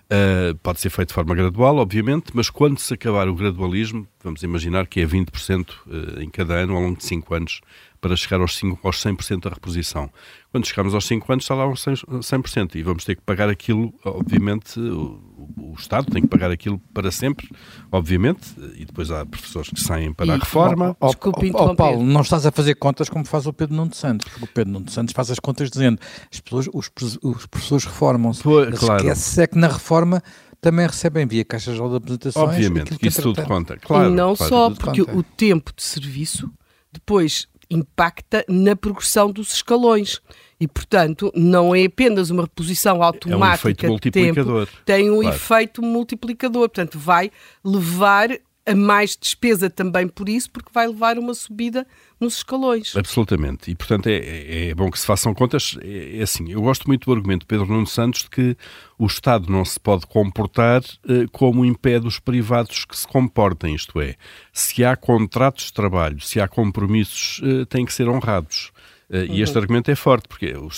Uh, 0.06 0.56
pode 0.62 0.80
ser 0.80 0.92
feito 0.92 1.10
de 1.10 1.16
forma 1.16 1.34
gradual, 1.34 1.78
obviamente, 1.78 2.28
mas 2.34 2.48
quando 2.48 2.78
se 2.78 2.94
acabar 2.94 3.28
o 3.28 3.34
gradualismo, 3.34 4.08
vamos 4.24 4.44
imaginar 4.44 4.86
que 4.86 5.00
é 5.00 5.06
20% 5.06 5.68
uh, 5.68 6.22
em 6.22 6.30
cada 6.30 6.54
ano 6.54 6.76
ao 6.76 6.82
longo 6.82 6.98
de 6.98 7.06
5 7.06 7.34
anos 7.34 7.62
para 8.06 8.16
chegar 8.16 8.40
aos, 8.40 8.56
5, 8.56 8.80
aos 8.84 9.04
100% 9.04 9.42
da 9.42 9.50
reposição. 9.50 10.12
Quando 10.52 10.68
chegarmos 10.68 10.94
aos 10.94 11.08
5 11.08 11.32
anos, 11.32 11.44
está 11.44 11.56
lá 11.56 11.64
aos 11.64 11.84
100%, 11.84 12.76
e 12.76 12.84
vamos 12.84 13.04
ter 13.04 13.16
que 13.16 13.24
pagar 13.24 13.50
aquilo, 13.50 13.92
obviamente, 14.06 14.80
o, 14.80 15.20
o, 15.58 15.74
Estado 15.76 16.12
tem 16.12 16.22
que 16.22 16.28
pagar 16.28 16.52
aquilo 16.52 16.80
para 16.94 17.10
sempre, 17.10 17.50
obviamente, 17.92 18.54
e 18.76 18.86
depois 18.86 19.10
há 19.10 19.26
professores 19.26 19.72
que 19.72 19.82
saem 19.82 20.14
para 20.14 20.28
e, 20.28 20.30
a 20.30 20.36
reforma. 20.36 20.96
Oh, 21.00 21.08
Desculpe 21.08 21.52
oh, 21.52 21.72
oh, 21.72 21.76
Paulo, 21.76 22.04
não 22.04 22.22
estás 22.22 22.46
a 22.46 22.52
fazer 22.52 22.76
contas 22.76 23.10
como 23.10 23.26
faz 23.26 23.48
o 23.48 23.54
Pedro 23.54 23.76
Nuno 23.76 23.96
Santos, 23.96 24.28
porque 24.30 24.46
o 24.46 24.48
Pedro 24.50 24.74
Nuno 24.74 24.92
Santos 24.92 25.12
faz 25.12 25.32
as 25.32 25.40
contas 25.40 25.72
dizendo 25.72 26.00
as 26.32 26.40
pessoas, 26.40 26.70
os, 26.72 26.92
os 27.24 27.48
professores 27.48 27.86
reformam-se. 27.86 28.44
Claro. 28.44 28.72
Esquece 28.72 29.42
é 29.42 29.48
que 29.48 29.58
na 29.58 29.68
reforma 29.68 30.22
também 30.62 30.86
recebem 30.86 31.26
via 31.26 31.44
caixas 31.44 31.76
de 31.76 31.82
apresentações. 31.82 32.50
Obviamente, 32.50 33.00
que 33.00 33.08
isso 33.08 33.24
tudo 33.24 33.42
conta. 33.46 33.78
Claro, 33.78 34.12
e 34.12 34.14
não 34.14 34.36
claro, 34.36 34.50
só, 34.50 34.70
porque 34.70 35.04
conta. 35.04 35.18
o 35.18 35.24
tempo 35.24 35.74
de 35.76 35.82
serviço 35.82 36.52
depois 36.96 37.48
impacta 37.76 38.46
na 38.48 38.76
progressão 38.76 39.32
dos 39.32 39.54
escalões. 39.54 40.22
E, 40.60 40.68
portanto, 40.68 41.32
não 41.36 41.76
é 41.76 41.84
apenas 41.84 42.30
uma 42.30 42.44
reposição 42.44 43.04
automática 43.04 43.36
é 43.36 43.48
um 43.48 43.54
efeito 43.54 43.88
multiplicador. 43.88 44.68
Tempo, 44.68 44.82
tem 44.86 45.12
um 45.12 45.22
claro. 45.22 45.36
efeito 45.36 45.82
multiplicador. 45.82 46.70
Portanto, 46.70 46.98
vai 46.98 47.30
levar 47.64 48.30
a 48.66 48.74
mais 48.74 49.16
despesa 49.16 49.70
também 49.70 50.08
por 50.08 50.28
isso, 50.28 50.50
porque 50.50 50.72
vai 50.74 50.88
levar 50.88 51.20
uma 51.20 51.34
subida 51.34 51.86
nos 52.20 52.38
escalões. 52.38 52.96
Absolutamente. 52.96 53.70
E, 53.70 53.76
portanto, 53.76 54.08
é, 54.08 54.16
é, 54.16 54.70
é 54.70 54.76
bom 54.76 54.90
que 54.90 55.00
se 55.00 55.06
façam 55.06 55.34
contas. 55.34 55.78
É, 55.82 56.20
é, 56.20 56.24
assim, 56.24 56.52
eu 56.52 56.62
gosto 56.62 56.88
muito 56.88 57.06
do 57.06 57.14
argumento 57.14 57.42
de 57.42 57.46
Pedro 57.46 57.68
Nuno 57.68 57.86
Santos 57.86 58.24
de 58.24 58.30
que 58.30 58.58
o 58.98 59.06
Estado 59.06 59.52
não 59.52 59.64
se 59.64 59.80
pode 59.80 60.08
comportar 60.08 60.82
eh, 61.08 61.26
como 61.32 61.66
impede 61.66 62.08
os 62.08 62.20
privados 62.20 62.86
que 62.86 62.98
se 62.98 63.08
comportem. 63.08 63.76
Isto 63.76 64.02
é, 64.02 64.16
se 64.52 64.84
há 64.84 64.96
contratos 64.96 65.66
de 65.66 65.74
trabalho, 65.74 66.20
se 66.22 66.40
há 66.40 66.48
compromissos, 66.48 67.42
eh, 67.44 67.66
têm 67.66 67.86
que 67.86 67.94
ser 67.94 68.08
honrados. 68.08 68.72
Uh, 69.10 69.32
E 69.32 69.42
este 69.42 69.58
argumento 69.58 69.90
é 69.92 69.96
forte, 69.96 70.28
porque 70.28 70.54
o, 70.54 70.70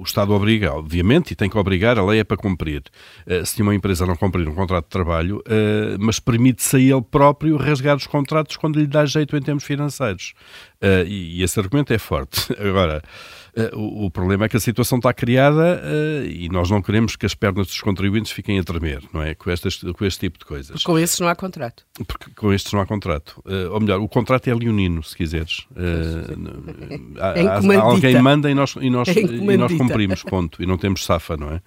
o, 0.00 0.02
Estado 0.02 0.32
obriga, 0.32 0.72
obviamente, 0.72 1.32
e 1.32 1.34
tem 1.36 1.48
que 1.48 1.58
obrigar, 1.58 1.98
a 1.98 2.04
lei 2.04 2.20
é 2.20 2.24
para 2.24 2.36
cumprir. 2.36 2.82
Uh, 3.26 3.44
se 3.44 3.60
uma 3.62 3.74
empresa 3.74 4.06
não 4.06 4.16
cumprir 4.16 4.48
um 4.48 4.54
contrato 4.54 4.84
de 4.84 4.90
trabalho, 4.90 5.38
uh, 5.38 5.96
mas 5.98 6.18
permite-se 6.18 6.76
a 6.76 6.80
ele 6.80 7.02
próprio 7.02 7.56
rasgar 7.56 7.96
os 7.96 8.06
contratos 8.06 8.56
quando 8.56 8.78
lhe 8.78 8.86
dá 8.86 9.04
jeito 9.04 9.36
em 9.36 9.42
termos 9.42 9.64
financeiros. 9.64 10.34
E, 11.06 11.38
e, 11.38 11.42
esse 11.42 11.58
argumento 11.58 11.92
é 11.92 11.98
forte. 11.98 12.52
Agora, 12.60 13.02
o, 13.74 14.06
o, 14.06 14.10
problema 14.10 14.44
é 14.44 14.48
que 14.48 14.56
a 14.56 14.60
situação 14.60 14.98
está 14.98 15.12
criada 15.12 15.82
e 16.28 16.48
nós 16.48 16.70
não 16.70 16.82
queremos 16.82 17.16
que 17.16 17.24
as 17.24 17.34
pernas 17.34 17.66
dos 17.66 17.80
contribuintes 17.80 18.32
fiquem 18.32 18.58
a 18.58 18.62
tremer, 18.62 19.02
não 19.12 19.22
é? 19.22 19.34
Com, 19.34 19.50
estas, 19.50 19.76
com 19.76 20.04
este 20.04 20.20
tipo 20.20 20.38
de 20.38 20.44
coisas. 20.44 20.70
Porque 20.70 20.84
com 20.84 20.98
esses 20.98 21.18
não 21.20 21.28
há 21.28 21.34
contrato. 21.34 21.84
Porque 22.06 22.30
com 22.36 22.52
estes 22.52 22.72
não 22.72 22.80
há 22.80 22.86
contrato. 22.86 23.42
ou 23.70 23.80
melhor, 23.80 24.00
o 24.00 24.08
contrato 24.08 24.48
é 24.48 24.54
leonino, 24.54 25.02
se 25.02 25.16
quiseres. 25.16 25.66
há, 27.18 27.80
alguém 27.80 28.20
manda 28.20 28.50
e 28.50 28.54
nós, 28.54 28.74
e, 28.80 28.90
nós, 28.90 29.08
e 29.08 29.56
nós 29.56 29.72
cumprimos, 29.72 30.22
ponto. 30.22 30.62
E 30.62 30.66
não 30.66 30.76
temos 30.76 31.04
safa, 31.04 31.36
não 31.36 31.50
é? 31.50 31.60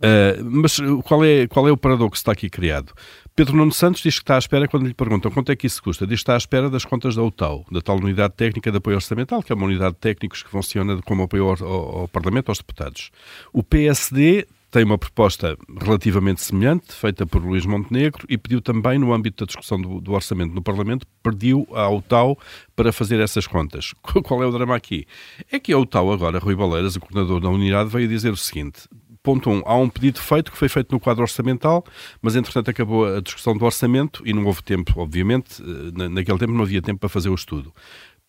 Uh, 0.00 0.42
mas 0.42 0.78
qual 1.04 1.22
é, 1.22 1.46
qual 1.46 1.68
é 1.68 1.72
o 1.72 1.76
paradoxo 1.76 2.12
que 2.12 2.16
está 2.16 2.32
aqui 2.32 2.48
criado? 2.48 2.92
Pedro 3.36 3.56
Nuno 3.56 3.72
Santos 3.72 4.02
diz 4.02 4.18
que 4.18 4.22
está 4.22 4.36
à 4.36 4.38
espera, 4.38 4.66
quando 4.66 4.86
lhe 4.86 4.94
perguntam 4.94 5.30
quanto 5.30 5.52
é 5.52 5.56
que 5.56 5.66
isso 5.66 5.82
custa, 5.82 6.06
diz 6.06 6.18
que 6.18 6.22
está 6.22 6.34
à 6.34 6.36
espera 6.36 6.68
das 6.68 6.84
contas 6.84 7.16
da 7.16 7.22
UTAU, 7.22 7.64
da 7.70 7.80
tal 7.80 7.96
Unidade 7.96 8.34
Técnica 8.34 8.70
de 8.70 8.78
Apoio 8.78 8.96
Orçamental, 8.96 9.42
que 9.42 9.52
é 9.52 9.54
uma 9.54 9.66
unidade 9.66 9.94
de 9.94 10.00
técnicos 10.00 10.42
que 10.42 10.50
funciona 10.50 11.00
como 11.02 11.22
apoio 11.30 11.44
ao, 11.44 11.64
ao, 11.64 11.98
ao 12.00 12.08
Parlamento, 12.08 12.48
aos 12.48 12.58
deputados. 12.58 13.10
O 13.52 13.62
PSD 13.62 14.46
tem 14.70 14.84
uma 14.84 14.96
proposta 14.96 15.56
relativamente 15.80 16.40
semelhante, 16.40 16.92
feita 16.92 17.26
por 17.26 17.44
Luís 17.44 17.66
Montenegro, 17.66 18.24
e 18.28 18.38
pediu 18.38 18.60
também, 18.60 18.98
no 18.98 19.12
âmbito 19.12 19.44
da 19.44 19.46
discussão 19.46 19.80
do, 19.80 20.00
do 20.00 20.12
orçamento 20.12 20.54
no 20.54 20.62
Parlamento, 20.62 21.06
pediu 21.22 21.66
à 21.72 21.88
UTAU 21.90 22.38
para 22.76 22.92
fazer 22.92 23.18
essas 23.20 23.46
contas. 23.46 23.92
Qual 24.22 24.42
é 24.42 24.46
o 24.46 24.52
drama 24.52 24.76
aqui? 24.76 25.06
É 25.50 25.58
que 25.58 25.72
a 25.72 25.78
UTAU 25.78 26.12
agora, 26.12 26.38
Rui 26.38 26.54
Baleiras, 26.54 26.94
o 26.94 27.00
coordenador 27.00 27.40
da 27.40 27.48
unidade, 27.48 27.90
veio 27.90 28.06
dizer 28.06 28.30
o 28.30 28.36
seguinte, 28.36 28.82
ponto 29.22 29.50
1, 29.50 29.52
um, 29.52 29.62
há 29.66 29.74
um 29.74 29.88
pedido 29.88 30.20
feito 30.20 30.52
que 30.52 30.56
foi 30.56 30.68
feito 30.68 30.92
no 30.92 31.00
quadro 31.00 31.22
orçamental, 31.22 31.84
mas 32.22 32.36
entretanto 32.36 32.70
acabou 32.70 33.04
a 33.04 33.20
discussão 33.20 33.56
do 33.56 33.64
orçamento 33.64 34.22
e 34.24 34.32
não 34.32 34.44
houve 34.44 34.62
tempo, 34.62 35.00
obviamente, 35.00 35.60
eh, 35.62 36.08
naquele 36.08 36.38
tempo 36.38 36.52
não 36.52 36.62
havia 36.62 36.80
tempo 36.80 37.00
para 37.00 37.08
fazer 37.08 37.28
o 37.28 37.34
estudo. 37.34 37.72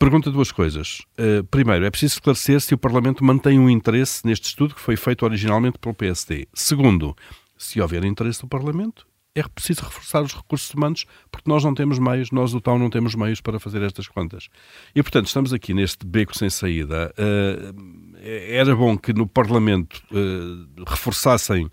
Pergunta 0.01 0.31
duas 0.31 0.51
coisas. 0.51 1.03
Uh, 1.11 1.43
primeiro, 1.43 1.85
é 1.85 1.91
preciso 1.91 2.15
esclarecer 2.15 2.59
se 2.59 2.73
o 2.73 2.77
Parlamento 2.77 3.23
mantém 3.23 3.59
um 3.59 3.69
interesse 3.69 4.25
neste 4.25 4.47
estudo 4.47 4.73
que 4.73 4.81
foi 4.81 4.95
feito 4.95 5.23
originalmente 5.23 5.77
pelo 5.77 5.93
PSD. 5.93 6.47
Segundo, 6.55 7.15
se 7.55 7.79
houver 7.79 8.03
interesse 8.03 8.41
do 8.41 8.47
Parlamento, 8.47 9.05
é 9.35 9.43
preciso 9.43 9.83
reforçar 9.83 10.23
os 10.23 10.33
recursos 10.33 10.73
humanos, 10.73 11.05
porque 11.31 11.47
nós 11.47 11.63
não 11.63 11.75
temos 11.75 11.99
meios, 11.99 12.31
nós 12.31 12.51
do 12.51 12.59
TAU 12.59 12.79
não 12.79 12.89
temos 12.89 13.13
meios 13.13 13.41
para 13.41 13.59
fazer 13.59 13.83
estas 13.83 14.07
contas. 14.07 14.49
E, 14.95 15.03
portanto, 15.03 15.27
estamos 15.27 15.53
aqui 15.53 15.71
neste 15.71 16.03
beco 16.03 16.35
sem 16.35 16.49
saída. 16.49 17.13
Uh, 17.15 18.17
era 18.49 18.75
bom 18.75 18.97
que 18.97 19.13
no 19.13 19.27
Parlamento 19.27 20.01
uh, 20.11 20.83
reforçassem 20.83 21.69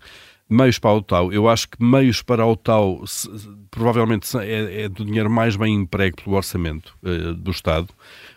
meios 0.49 0.79
para 0.79 0.93
o 0.93 1.01
TAU. 1.01 1.31
Eu 1.31 1.47
acho 1.47 1.69
que 1.69 1.83
meios 1.83 2.23
para 2.23 2.45
o 2.45 2.55
TAU 2.55 3.05
se, 3.05 3.29
provavelmente 3.69 4.35
é, 4.37 4.83
é, 4.83 4.89
do 4.89 5.05
dinheiro 5.05 5.29
mais 5.29 5.55
bem 5.55 5.75
emprego 5.75 6.17
pelo 6.23 6.35
orçamento 6.35 6.97
uh, 7.03 7.33
do 7.35 7.51
Estado, 7.51 7.87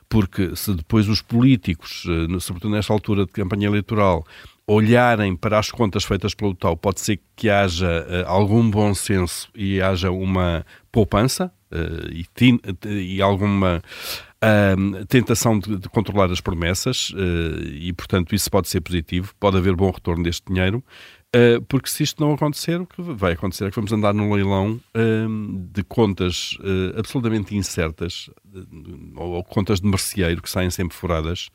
porque 0.08 0.54
se 0.54 0.74
depois 0.74 1.08
os 1.08 1.22
políticos, 1.22 2.04
uh, 2.04 2.38
sobretudo 2.38 2.72
nesta 2.72 2.92
altura 2.92 3.24
de 3.24 3.32
campanha 3.32 3.66
eleitoral, 3.66 4.26
olharem 4.66 5.34
para 5.34 5.58
as 5.58 5.70
contas 5.70 6.04
feitas 6.04 6.34
pelo 6.34 6.54
TAU, 6.54 6.76
pode 6.76 7.00
ser 7.00 7.18
que 7.34 7.48
haja 7.48 8.06
uh, 8.06 8.28
algum 8.28 8.70
bom 8.70 8.92
senso 8.92 9.48
e 9.54 9.80
haja 9.80 10.10
uma 10.10 10.66
poupança 10.92 11.50
e, 12.10 12.26
e, 13.16 13.22
alguma 13.22 13.82
tentação 15.08 15.58
de, 15.58 15.78
de, 15.78 15.88
controlar 15.88 16.30
as 16.30 16.38
promessas 16.38 17.14
e, 17.72 17.90
portanto, 17.94 18.34
isso 18.34 18.50
pode 18.50 18.68
ser 18.68 18.82
positivo, 18.82 19.32
pode 19.40 19.56
haver 19.56 19.74
bom 19.74 19.90
retorno 19.90 20.22
deste 20.22 20.52
dinheiro. 20.52 20.84
Uh, 21.34 21.62
porque 21.62 21.88
se 21.88 22.02
isto 22.02 22.22
não 22.22 22.34
acontecer, 22.34 22.78
o 22.78 22.86
que 22.86 23.00
vai 23.00 23.32
acontecer 23.32 23.64
é 23.64 23.70
que 23.70 23.76
vamos 23.76 23.90
andar 23.90 24.12
num 24.12 24.34
leilão 24.34 24.78
uh, 24.94 25.68
de 25.72 25.82
contas 25.82 26.58
uh, 26.60 26.98
absolutamente 26.98 27.56
incertas, 27.56 28.28
ou, 29.16 29.30
ou, 29.30 29.42
contas 29.42 29.80
de 29.80 29.86
merceeiro 29.86 30.42
que 30.42 30.50
saem 30.50 30.68
sempre 30.68 30.94
furadas, 30.94 31.48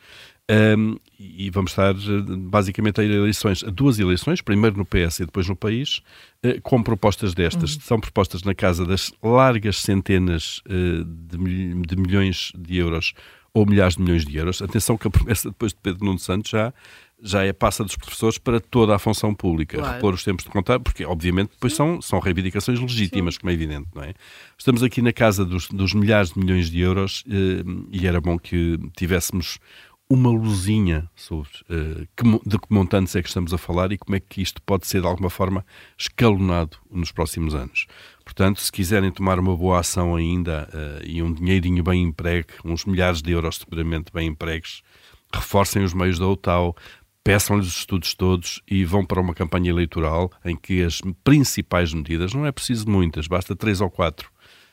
um, 0.49 0.97
e 1.19 1.51
vamos 1.51 1.71
estar 1.71 1.93
basicamente 2.39 3.01
a 3.01 3.03
ir 3.03 3.11
a 3.11 3.15
eleições, 3.15 3.63
a 3.63 3.69
duas 3.69 3.99
eleições, 3.99 4.41
primeiro 4.41 4.77
no 4.77 4.85
PS 4.85 5.19
e 5.19 5.25
depois 5.25 5.47
no 5.47 5.55
país, 5.55 6.01
com 6.63 6.81
propostas 6.81 7.33
destas. 7.35 7.75
Uhum. 7.75 7.81
São 7.81 7.99
propostas 7.99 8.43
na 8.43 8.55
casa 8.55 8.85
das 8.85 9.11
largas 9.21 9.81
centenas 9.81 10.63
de, 10.65 11.73
de 11.85 11.95
milhões 11.97 12.53
de 12.57 12.77
euros 12.77 13.13
ou 13.53 13.65
milhares 13.65 13.95
de 13.95 14.03
milhões 14.03 14.23
de 14.23 14.37
euros. 14.37 14.61
Atenção 14.61 14.97
que 14.97 15.07
a 15.07 15.11
promessa 15.11 15.49
depois 15.49 15.73
de 15.73 15.79
Pedro 15.81 16.05
Nuno 16.05 16.19
Santos 16.19 16.51
já 16.51 16.73
já 17.21 17.43
é 17.43 17.51
passa 17.51 17.83
dos 17.83 17.95
professores 17.95 18.37
para 18.37 18.59
toda 18.59 18.95
a 18.95 18.99
função 18.99 19.33
pública, 19.33 19.77
claro. 19.77 19.93
repor 19.95 20.13
os 20.13 20.23
tempos 20.23 20.45
de 20.45 20.51
contar, 20.51 20.79
porque 20.79 21.03
obviamente 21.03 21.49
depois 21.51 21.73
são, 21.73 22.01
são 22.01 22.19
reivindicações 22.19 22.79
legítimas, 22.79 23.35
Sim. 23.35 23.41
como 23.41 23.51
é 23.51 23.53
evidente, 23.53 23.87
não 23.93 24.03
é? 24.03 24.13
Estamos 24.57 24.83
aqui 24.83 25.01
na 25.01 25.11
casa 25.11 25.43
dos, 25.43 25.67
dos 25.67 25.93
milhares 25.93 26.31
de 26.31 26.39
milhões 26.39 26.69
de 26.69 26.79
euros 26.79 27.23
eh, 27.27 27.63
e 27.91 28.07
era 28.07 28.21
bom 28.21 28.37
que 28.37 28.77
tivéssemos 28.95 29.59
uma 30.09 30.29
luzinha 30.29 31.09
sobre 31.15 31.49
uh, 31.69 32.07
que, 32.15 32.49
de 32.49 32.57
que 32.57 32.67
montantes 32.69 33.15
é 33.15 33.21
que 33.21 33.27
estamos 33.27 33.53
a 33.53 33.57
falar 33.57 33.91
e 33.91 33.97
como 33.97 34.15
é 34.15 34.19
que 34.21 34.41
isto 34.41 34.61
pode 34.61 34.87
ser 34.87 35.01
de 35.01 35.07
alguma 35.07 35.29
forma 35.29 35.65
escalonado 35.97 36.77
nos 36.89 37.11
próximos 37.11 37.53
anos. 37.53 37.87
Portanto, 38.23 38.61
se 38.61 38.71
quiserem 38.71 39.11
tomar 39.11 39.37
uma 39.37 39.55
boa 39.55 39.79
ação 39.79 40.15
ainda 40.15 40.69
uh, 40.73 41.05
e 41.05 41.21
um 41.21 41.33
dinheirinho 41.33 41.83
bem 41.83 42.03
empregue, 42.03 42.53
uns 42.63 42.85
milhares 42.85 43.21
de 43.21 43.31
euros 43.31 43.57
seguramente 43.57 44.11
bem 44.13 44.29
empregues, 44.29 44.81
reforcem 45.33 45.83
os 45.83 45.93
meios 45.93 46.17
da 46.17 46.27
OTAU, 46.27 46.75
peçam-lhes 47.27 47.67
os 47.67 47.77
estudos 47.79 48.13
todos 48.13 48.61
e 48.65 48.85
vão 48.85 49.05
para 49.05 49.19
uma 49.19 49.33
campanha 49.33 49.69
eleitoral 49.69 50.31
em 50.45 50.55
que 50.55 50.81
as 50.81 51.01
principais 51.25 51.93
medidas, 51.93 52.33
não 52.33 52.45
é 52.45 52.53
preciso 52.53 52.89
muitas, 52.89 53.27
basta 53.27 53.53
três 53.53 53.81
ou 53.81 53.89
quatro, 53.91 54.31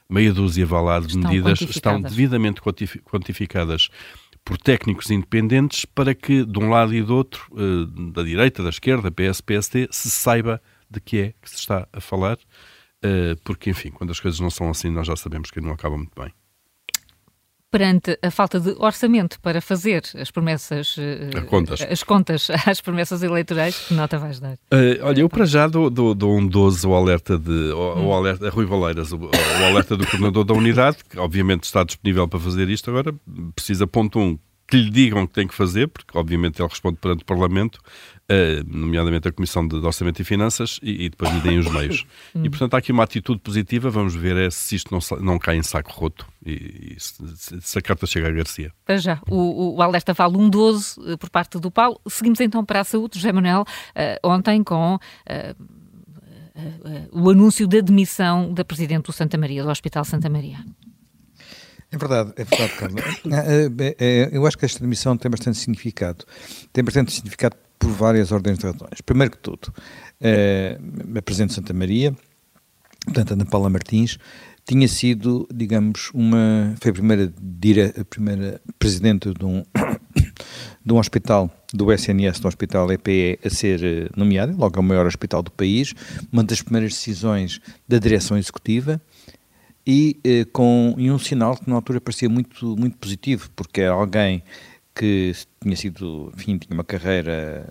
meia 0.09 0.33
dúzia 0.33 0.65
lá 0.71 1.01
de 1.01 1.19
medidas, 1.19 1.61
estão 1.63 2.01
devidamente 2.01 2.61
quantificadas 3.03 3.89
por 4.45 4.57
técnicos 4.57 5.11
independentes 5.11 5.85
para 5.85 6.15
que, 6.15 6.45
de 6.45 6.59
um 6.61 6.71
lado 6.71 6.95
e 6.95 7.03
do 7.03 7.17
outro, 7.17 7.45
eh, 7.57 8.13
da 8.13 8.23
direita, 8.23 8.63
da 8.63 8.69
esquerda, 8.69 9.11
PS, 9.11 9.41
PSD, 9.41 9.89
se 9.91 10.09
saiba 10.09 10.63
de 10.89 11.01
que 11.01 11.19
é 11.19 11.35
que 11.43 11.51
se 11.51 11.57
está 11.57 11.89
a 11.93 12.01
falar, 12.01 12.39
eh, 13.03 13.35
porque, 13.43 13.71
enfim, 13.71 13.91
quando 13.91 14.11
as 14.11 14.21
coisas 14.21 14.39
não 14.39 14.51
são 14.51 14.71
assim, 14.71 14.91
nós 14.91 15.09
já 15.09 15.17
sabemos 15.17 15.51
que 15.51 15.61
não 15.61 15.73
acaba 15.73 15.97
muito 15.97 16.13
bem 16.17 16.33
perante 17.75 18.17
a 18.23 18.31
falta 18.31 18.61
de 18.61 18.73
orçamento 18.79 19.41
para 19.41 19.61
fazer 19.61 20.05
as 20.17 20.31
promessas, 20.31 20.97
uh, 20.97 21.45
contas. 21.47 21.81
as 21.81 22.05
contas 22.05 22.49
às 22.69 22.81
promessas 22.81 23.21
eleitorais, 23.21 23.77
que 23.89 23.95
nota 23.95 24.17
vais 24.17 24.39
dar? 24.39 24.53
Uh, 24.73 25.03
olha, 25.03 25.23
eu 25.23 25.29
para 25.29 25.45
já 25.45 25.67
dou, 25.67 25.91
dou, 25.91 26.15
dou 26.15 26.39
um 26.39 26.47
12 26.47 26.87
ao 26.87 26.95
alerta 26.95 27.37
de 27.37 27.73
ao, 27.73 27.99
hum. 27.99 28.13
alerta, 28.13 28.47
a 28.47 28.51
Rui 28.51 28.65
Valeiras, 28.65 29.11
o, 29.11 29.17
o 29.17 29.65
alerta 29.69 29.97
do 29.97 30.07
coordenador 30.07 30.45
da 30.45 30.55
unidade, 30.55 30.99
que 31.11 31.19
obviamente 31.19 31.65
está 31.65 31.83
disponível 31.83 32.29
para 32.29 32.39
fazer 32.39 32.69
isto 32.69 32.89
agora, 32.91 33.13
precisa, 33.57 33.89
ponto 33.89 34.21
um, 34.21 34.39
que 34.69 34.77
lhe 34.77 34.89
digam 34.89 35.27
que 35.27 35.33
tem 35.33 35.49
que 35.49 35.55
fazer, 35.55 35.89
porque 35.89 36.17
obviamente 36.17 36.63
ele 36.63 36.69
responde 36.69 36.99
perante 36.99 37.23
o 37.23 37.27
Parlamento, 37.27 37.81
uh, 38.31 38.65
nomeadamente 38.67 39.29
a 39.29 39.33
Comissão 39.33 39.67
de 39.67 39.77
Orçamento 39.77 40.21
e 40.21 40.25
Finanças, 40.25 40.79
e, 40.83 41.07
e 41.07 41.09
depois 41.09 41.33
lhe 41.33 41.41
deem 41.41 41.59
os 41.59 41.71
meios. 41.71 42.07
e 42.35 42.49
portanto 42.49 42.75
há 42.75 42.79
aqui 42.79 42.93
uma 42.93 43.05
atitude 43.05 43.41
positiva, 43.41 43.91
vamos 43.91 44.15
ver 44.15 44.37
é 44.37 44.51
se 44.51 44.77
isto 44.77 44.93
não, 44.93 45.01
não 45.21 45.39
cai 45.39 45.57
em 45.57 45.63
saco 45.63 45.93
roto 45.93 46.27
e, 46.45 46.95
e 46.97 47.01
se, 47.01 47.61
se, 47.61 47.79
a 47.79 47.83
carta 47.83 48.07
chega 48.07 48.29
a 48.29 48.31
Garcia. 48.31 48.73
Para 48.85 48.97
já, 48.97 49.21
o, 49.29 49.77
o 49.77 49.83
alerta 49.83 50.13
vale 50.13 50.37
um 50.37 50.49
12 50.49 51.01
uh, 51.01 51.19
por 51.19 51.31
parte 51.31 51.59
do 51.59 51.71
Paulo. 51.71 52.01
Seguimos 52.09 52.41
então 52.41 52.65
para 52.65 52.81
a 52.81 52.85
saúde, 52.85 53.19
José 53.19 53.33
Manuel, 53.33 53.63
uh, 53.63 54.29
ontem 54.29 54.63
com 54.63 54.99
o 57.11 57.31
anúncio 57.31 57.67
da 57.67 57.81
demissão 57.81 58.55
da 58.55 58.65
Presidente 58.65 59.07
do 59.07 59.13
Santa 59.13 59.37
Maria, 59.37 59.65
do 59.65 59.71
Hospital 59.71 60.05
Santa 60.05 60.31
Maria. 60.31 60.59
É 61.95 61.97
verdade, 61.97 62.33
é 62.37 62.45
verdade, 62.45 62.73
Carla. 62.75 63.01
É, 63.01 63.67
é, 63.85 63.97
é, 63.99 64.37
eu 64.37 64.45
acho 64.47 64.59
que 64.59 64.65
esta 64.65 64.81
demissão 64.81 65.17
tem 65.17 65.31
bastante 65.31 65.59
significado. 65.59 66.25
Tem 66.73 66.83
bastante 66.83 67.13
significado 67.13 67.57
por 67.79 67.91
várias 67.91 68.33
ordens 68.33 68.59
de 68.59 68.67
razões. 68.67 69.01
Primeiro 69.05 69.33
que 69.33 69.39
tudo, 69.39 69.73
é, 70.21 70.79
a 71.17 71.23
Presidente 71.23 71.51
de 71.51 71.55
Santa 71.57 71.73
Maria, 71.73 72.15
portanto, 73.05 73.33
Ana 73.33 73.45
Paula 73.45 73.69
Martins, 73.69 74.19
tinha 74.67 74.89
sido, 74.89 75.47
digamos, 75.53 76.11
uma. 76.15 76.75
Foi 76.81 76.91
a 76.91 76.95
primeira, 76.95 77.33
dire, 77.41 77.93
a 77.99 78.05
primeira 78.05 78.61
presidente 78.79 79.33
de 79.35 79.45
um, 79.45 79.63
de 80.85 80.93
um 80.93 80.99
hospital, 80.99 81.51
do 81.73 81.93
SNS, 81.93 82.41
do 82.41 82.49
Hospital 82.49 82.91
EPE, 82.93 83.41
a 83.45 83.51
ser 83.51 83.85
eh, 83.85 84.09
nomeada, 84.17 84.55
logo 84.57 84.77
é 84.77 84.81
o 84.81 84.83
maior 84.83 85.07
hospital 85.07 85.43
do 85.43 85.51
país, 85.51 85.93
uma 86.33 86.45
das 86.45 86.63
primeiras 86.63 86.93
decisões 86.93 87.61
da 87.87 87.99
direção 87.99 88.39
executiva 88.39 89.01
e 89.87 90.19
eh, 90.25 90.47
com 90.53 90.95
e 90.97 91.11
um 91.11 91.19
sinal 91.19 91.57
que 91.57 91.69
na 91.69 91.77
altura 91.77 92.01
parecia 92.01 92.29
muito 92.29 92.77
muito 92.77 92.97
positivo 92.97 93.51
porque 93.55 93.81
era 93.83 93.93
alguém 93.93 94.43
que 94.95 95.35
tinha 95.61 95.77
sido 95.77 96.33
enfim 96.35 96.57
tinha 96.59 96.73
uma 96.73 96.85
carreira 96.85 97.69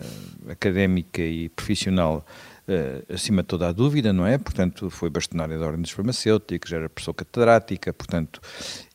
académica 0.50 1.22
e 1.22 1.50
profissional 1.50 2.26
eh, 2.68 3.04
acima 3.10 3.42
de 3.42 3.48
toda 3.48 3.70
a 3.70 3.72
dúvida 3.72 4.12
não 4.12 4.26
é 4.26 4.38
portanto 4.38 4.90
foi 4.90 5.10
bastonária 5.10 5.58
da 5.58 5.66
ordem 5.66 5.82
dos 5.82 5.92
farmacêuticos 5.92 6.72
era 6.72 6.90
professor 6.90 7.14
catedrática 7.14 7.94
portanto 7.94 8.42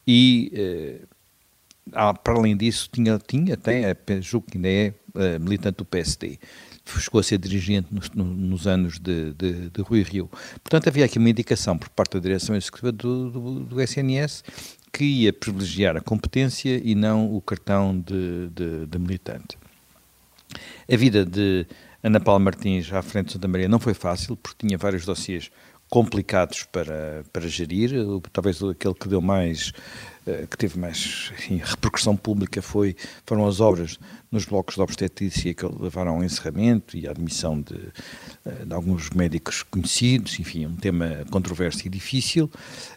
e 0.07 0.53
eh, 0.55 1.01
para 2.23 2.35
além 2.35 2.57
disso 2.57 2.91
tinha 2.93 3.19
tinha 3.19 3.57
tem 3.57 3.83
julgo 4.21 4.47
que 4.51 4.59
ainda 4.59 4.69
é 4.69 4.95
eh, 5.15 5.39
militante 5.39 5.79
do 5.79 5.85
PSD 5.85 6.39
chegou 6.99 7.21
a 7.21 7.23
ser 7.23 7.39
dirigente 7.39 7.89
nos, 7.93 8.09
nos 8.11 8.67
anos 8.67 8.99
de, 8.99 9.35
de, 9.35 9.69
de, 9.69 9.83
Rui 9.83 10.03
Rio. 10.03 10.31
Portanto, 10.63 10.89
havia 10.89 11.05
aqui 11.05 11.19
uma 11.19 11.29
indicação 11.29 11.77
por 11.77 11.91
parte 11.91 12.15
da 12.15 12.21
direção 12.21 12.57
executiva 12.57 12.91
do, 12.91 13.31
do, 13.31 13.61
do 13.61 13.81
SNS 13.83 14.43
que 14.93 15.05
ia 15.05 15.33
privilegiar 15.33 15.97
a 15.97 16.01
competência 16.01 16.81
e 16.83 16.95
não 16.95 17.35
o 17.35 17.41
cartão 17.41 17.99
de, 17.99 18.49
de, 18.49 18.87
de, 18.87 18.99
militante. 18.99 19.59
A 20.91 20.97
vida 20.97 21.25
de 21.25 21.67
Ana 22.03 22.21
Paula 22.21 22.41
Martins 22.41 22.93
à 22.93 23.03
frente 23.03 23.27
de 23.27 23.33
Santa 23.35 23.49
Maria 23.49 23.69
não 23.69 23.79
foi 23.79 23.95
fácil, 23.95 24.37
porque 24.37 24.67
tinha 24.67 24.79
vários 24.79 25.05
dossiês 25.05 25.51
complicados 25.91 26.65
para, 26.65 27.25
para 27.33 27.49
gerir, 27.49 27.91
talvez 28.33 28.63
aquele 28.63 28.95
que 28.95 29.09
deu 29.09 29.23
mais 29.23 29.73
eh, 30.29 30.47
que 30.47 30.59
teve 30.59 30.79
mais 30.79 31.33
enfim, 31.33 31.63
repercussão 31.65 32.15
pública 32.15 32.61
foi, 32.61 32.95
foram 33.25 33.47
as 33.47 33.61
obras 33.61 33.99
nos 34.31 34.45
blocos 34.45 34.75
de 34.75 34.83
obstetrícia 34.83 35.55
que 35.55 35.65
levaram 35.65 36.17
ao 36.17 36.25
encerramento 36.25 36.95
e 36.99 37.09
à 37.09 37.13
admissão 37.13 37.59
de, 37.59 37.79
eh, 38.45 38.65
de 38.67 38.75
alguns 38.75 39.09
médicos 39.11 39.63
conhecidos, 39.63 40.39
enfim, 40.39 40.67
um 40.67 40.77
tema 40.77 41.25
controverso 41.31 41.87
e 41.87 41.89
difícil. 41.89 42.51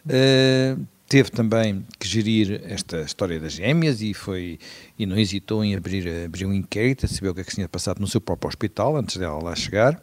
Uh, 0.04 0.86
teve 1.12 1.30
também 1.30 1.84
que 2.00 2.08
gerir 2.08 2.62
esta 2.64 3.02
história 3.02 3.38
das 3.38 3.52
gêmeas 3.52 4.00
e 4.00 4.14
foi 4.14 4.58
e 4.98 5.04
não 5.04 5.18
hesitou 5.18 5.62
em 5.62 5.76
abrir, 5.76 6.08
abrir 6.24 6.46
um 6.46 6.54
inquérito 6.54 7.04
a 7.04 7.08
saber 7.08 7.28
o 7.28 7.34
que 7.34 7.42
é 7.42 7.44
que 7.44 7.54
tinha 7.54 7.68
passado 7.68 8.00
no 8.00 8.06
seu 8.06 8.18
próprio 8.18 8.48
hospital 8.48 8.96
antes 8.96 9.18
dela 9.18 9.38
lá 9.42 9.54
chegar. 9.54 10.00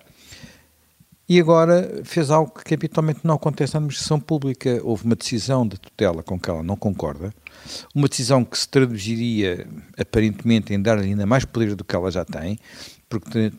E 1.28 1.40
agora 1.40 2.02
fez 2.04 2.30
algo 2.30 2.54
que 2.64 2.76
habitualmente 2.76 3.22
não 3.24 3.34
acontece 3.34 3.74
na 3.74 3.80
administração 3.80 4.20
pública. 4.20 4.80
Houve 4.84 5.06
uma 5.06 5.16
decisão 5.16 5.68
de 5.68 5.80
tutela 5.80 6.22
com 6.22 6.40
que 6.40 6.48
ela 6.48 6.62
não 6.62 6.76
concorda, 6.76 7.34
uma 7.96 8.08
decisão 8.08 8.46
que 8.46 8.56
se 8.60 8.70
traduziria 8.70 9.68
aparentemente 9.98 10.76
em 10.76 10.80
dar 10.80 11.00
ainda 11.00 11.26
mais 11.26 11.44
poder 11.44 11.74
do 11.74 11.84
que 11.84 11.96
ela 11.96 12.12
já 12.12 12.24
tem, 12.24 12.60
porque 13.10 13.52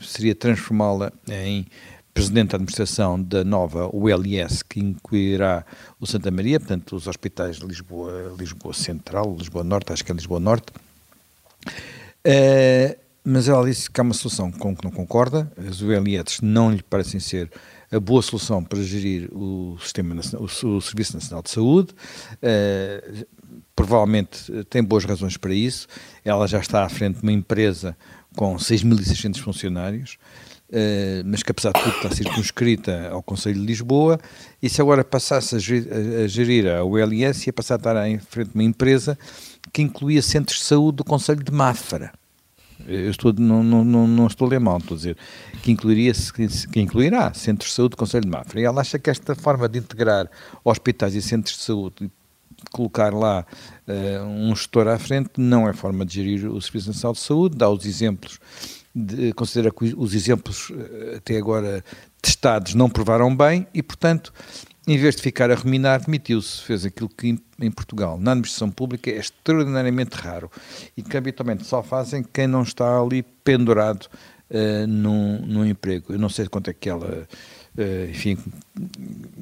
seria 0.00 0.34
transformá-la 0.34 1.12
em 1.28 1.66
presidente 2.12 2.50
da 2.50 2.56
administração 2.56 3.22
da 3.22 3.44
nova 3.44 3.88
ULS, 3.94 4.62
que 4.62 4.80
incluirá 4.80 5.64
o 5.98 6.06
Santa 6.06 6.30
Maria, 6.30 6.58
portanto, 6.58 6.96
os 6.96 7.06
hospitais 7.06 7.56
de 7.56 7.66
Lisboa, 7.66 8.34
Lisboa 8.38 8.74
Central, 8.74 9.34
Lisboa 9.38 9.64
Norte, 9.64 9.92
acho 9.92 10.04
que 10.04 10.12
é 10.12 10.14
Lisboa 10.14 10.40
Norte. 10.40 10.72
Uh, 12.26 12.98
mas 13.24 13.48
ela 13.48 13.64
disse 13.64 13.90
que 13.90 14.00
há 14.00 14.04
uma 14.04 14.14
solução 14.14 14.50
com 14.50 14.74
que 14.74 14.84
não 14.84 14.90
concorda, 14.90 15.50
as 15.68 15.80
ULETs 15.80 16.40
não 16.40 16.72
lhe 16.72 16.82
parecem 16.82 17.20
ser 17.20 17.50
a 17.92 18.00
boa 18.00 18.22
solução 18.22 18.62
para 18.62 18.82
gerir 18.82 19.28
o, 19.32 19.76
sistema 19.80 20.14
o, 20.14 20.44
o 20.44 20.80
Serviço 20.80 21.14
Nacional 21.14 21.42
de 21.42 21.50
Saúde, 21.50 21.94
uh, 22.36 23.26
provavelmente 23.74 24.64
tem 24.64 24.82
boas 24.82 25.04
razões 25.04 25.36
para 25.36 25.54
isso, 25.54 25.86
ela 26.24 26.46
já 26.46 26.58
está 26.58 26.84
à 26.84 26.88
frente 26.88 27.16
de 27.16 27.22
uma 27.22 27.32
empresa 27.32 27.96
com 28.36 28.56
6.600 28.56 29.38
funcionários, 29.38 30.18
Uh, 30.70 31.26
mas 31.26 31.42
que 31.42 31.50
apesar 31.50 31.72
de 31.72 31.82
tudo 31.82 31.96
está 31.96 32.14
circunscrita 32.14 33.08
ao 33.10 33.20
Conselho 33.24 33.58
de 33.58 33.66
Lisboa, 33.66 34.20
e 34.62 34.68
se 34.68 34.80
agora 34.80 35.02
passasse 35.02 35.56
a 35.56 35.58
gerir, 35.58 36.68
a, 36.68 36.84
ULS, 36.84 37.44
ia 37.44 37.52
passar 37.52 37.74
a 37.74 37.78
estar 37.78 38.08
em 38.08 38.20
frente 38.20 38.50
de 38.50 38.54
uma 38.54 38.62
empresa 38.62 39.18
que 39.72 39.82
incluía 39.82 40.22
centros 40.22 40.58
de 40.58 40.64
saúde 40.64 40.98
do 40.98 41.04
Conselho 41.04 41.42
de 41.42 41.50
Mafra. 41.50 42.12
Eu 42.86 43.10
estou, 43.10 43.32
não, 43.32 43.64
não, 43.64 43.84
não, 43.84 44.26
estou 44.28 44.46
a 44.46 44.50
ler 44.50 44.60
mal, 44.60 44.78
estou 44.78 44.94
a 44.94 44.96
dizer 44.96 45.16
que, 45.60 45.72
incluiria, 45.72 46.12
que 46.72 46.80
incluirá 46.80 47.34
centros 47.34 47.70
de 47.70 47.74
saúde 47.74 47.90
do 47.90 47.96
Conselho 47.96 48.24
de 48.24 48.30
Mafra. 48.30 48.60
E 48.60 48.64
ela 48.64 48.80
acha 48.80 48.96
que 48.96 49.10
esta 49.10 49.34
forma 49.34 49.68
de 49.68 49.80
integrar 49.80 50.30
hospitais 50.64 51.16
e 51.16 51.20
centros 51.20 51.56
de 51.56 51.62
saúde 51.64 52.10
colocar 52.70 53.12
lá 53.12 53.44
uh, 53.88 54.24
um 54.24 54.54
gestor 54.54 54.86
à 54.86 54.98
frente 54.98 55.30
não 55.38 55.68
é 55.68 55.72
forma 55.72 56.04
de 56.04 56.14
gerir 56.14 56.46
o 56.46 56.60
Serviço 56.60 56.88
Nacional 56.88 57.14
de 57.14 57.20
Saúde, 57.20 57.56
dá 57.56 57.68
os 57.68 57.86
exemplos 57.86 58.38
de, 58.94 59.32
considera 59.32 59.72
que 59.72 59.94
os 59.96 60.14
exemplos 60.14 60.72
eh, 60.72 61.16
até 61.16 61.36
agora 61.36 61.84
testados 62.20 62.74
não 62.74 62.88
provaram 62.88 63.34
bem 63.34 63.66
e, 63.72 63.82
portanto, 63.82 64.32
em 64.86 64.98
vez 64.98 65.14
de 65.14 65.22
ficar 65.22 65.50
a 65.50 65.54
ruminar, 65.54 66.04
demitiu-se. 66.04 66.62
Fez 66.62 66.84
aquilo 66.84 67.08
que 67.08 67.38
em 67.60 67.70
Portugal, 67.70 68.18
na 68.18 68.32
administração 68.32 68.70
pública, 68.70 69.10
é 69.10 69.18
extraordinariamente 69.18 70.16
raro 70.16 70.50
e 70.96 71.02
que 71.02 71.16
habitualmente 71.16 71.64
só 71.64 71.82
fazem 71.82 72.24
quem 72.24 72.46
não 72.46 72.62
está 72.62 72.98
ali 72.98 73.22
pendurado 73.22 74.06
uh, 74.50 74.86
num, 74.86 75.40
num 75.46 75.64
emprego. 75.64 76.12
Eu 76.12 76.18
não 76.18 76.28
sei 76.28 76.46
quanto 76.46 76.70
é 76.70 76.72
que 76.72 76.88
ela. 76.88 77.28
Uh, 77.78 78.10
enfim, 78.10 78.36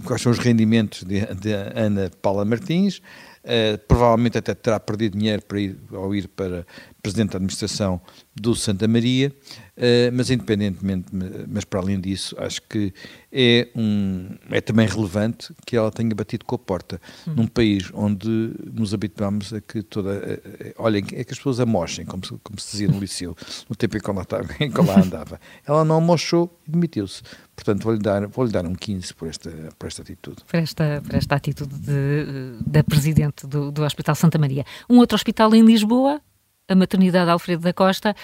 quais 0.05 0.21
são 0.21 0.31
os 0.31 0.39
rendimentos 0.39 1.03
de, 1.03 1.21
de 1.35 1.53
Ana 1.53 2.11
Paula 2.21 2.45
Martins, 2.45 3.01
Uh, 3.49 3.79
provavelmente 3.89 4.37
até 4.37 4.55
terá 4.55 4.79
perdido 4.79 5.17
dinheiro 5.17 5.41
para 5.41 5.59
ir, 5.59 5.79
ao 5.91 6.15
ir 6.15 6.29
para 6.29 6.67
Presidente 7.01 7.31
da 7.31 7.39
Administração 7.39 7.99
do 8.35 8.55
Santa 8.55 8.87
Maria, 8.87 9.33
uh, 9.77 10.13
mas 10.13 10.31
independentemente, 10.31 11.07
mas 11.49 11.65
para 11.65 11.81
além 11.81 11.99
disso, 11.99 12.37
acho 12.39 12.61
que 12.63 12.93
é, 13.33 13.69
um, 13.75 14.29
é 14.51 14.61
também 14.61 14.87
relevante 14.87 15.55
que 15.65 15.77
ela 15.77 15.91
tenha 15.91 16.15
batido 16.15 16.45
com 16.45 16.57
a 16.57 16.59
porta 16.59 17.01
hum. 17.27 17.35
num 17.37 17.47
país 17.47 17.91
onde 17.95 18.53
nos 18.73 18.93
habituamos 18.93 19.53
a 19.55 19.61
que 19.61 19.83
toda, 19.83 20.11
uh, 20.11 20.83
olhem, 20.83 21.05
é 21.13 21.25
que 21.25 21.33
as 21.33 21.39
pessoas 21.39 21.61
amochem, 21.61 22.05
como 22.05 22.25
se, 22.27 22.37
como 22.43 22.61
se 22.61 22.73
dizia 22.73 22.89
no 22.89 23.01
liceu, 23.01 23.35
no 23.69 23.75
tempo 23.75 23.97
em 23.97 24.01
que 24.01 24.11
ela, 24.11 24.23
estava, 24.23 24.49
em 24.61 24.71
que 24.71 24.81
ela 24.81 25.01
andava. 25.01 25.41
Ela 25.67 25.85
não 25.85 25.97
amochou 25.97 26.61
e 26.67 26.71
demitiu-se. 26.71 27.23
Portanto, 27.55 27.83
vou-lhe 27.83 27.99
dar, 27.99 28.27
vou 28.29 28.47
dar 28.49 28.65
um 28.67 28.75
15 28.75 29.15
por 29.15 29.29
esta, 29.29 29.51
por 29.79 29.87
esta 29.87 30.03
atitude. 30.03 30.37
Por 30.47 30.57
esta, 30.57 31.03
por 31.05 31.15
esta 31.15 31.35
atitude 31.35 31.75
de, 31.75 32.57
da 32.65 32.85
Presidente 32.85 33.38
do, 33.47 33.71
do 33.71 33.83
Hospital 33.83 34.15
Santa 34.15 34.39
Maria. 34.39 34.65
Um 34.89 34.99
outro 34.99 35.15
hospital 35.15 35.55
em 35.55 35.63
Lisboa, 35.63 36.21
a 36.69 36.75
maternidade 36.75 37.31
Alfredo 37.31 37.63
da 37.63 37.73
Costa, 37.73 38.15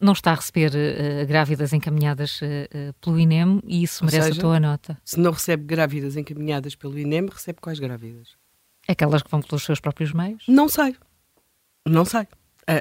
não 0.00 0.12
está 0.12 0.32
a 0.32 0.34
receber 0.34 0.70
uh, 0.70 1.26
grávidas 1.26 1.72
encaminhadas 1.72 2.40
uh, 2.40 2.92
pelo 3.00 3.18
INEM 3.18 3.60
e 3.66 3.82
isso 3.82 4.04
Ou 4.04 4.10
merece 4.10 4.28
seja, 4.28 4.40
a 4.40 4.42
tua 4.42 4.60
nota. 4.60 4.98
Se 5.04 5.18
não 5.18 5.32
recebe 5.32 5.64
grávidas 5.64 6.16
encaminhadas 6.16 6.74
pelo 6.74 6.98
INEM, 6.98 7.26
recebe 7.26 7.58
quais 7.60 7.78
grávidas? 7.78 8.28
Aquelas 8.86 9.22
que 9.22 9.30
vão 9.30 9.42
pelos 9.42 9.64
seus 9.64 9.80
próprios 9.80 10.12
meios? 10.12 10.44
Não 10.48 10.68
sei. 10.68 10.94
Não 11.86 12.04
sei. 12.04 12.26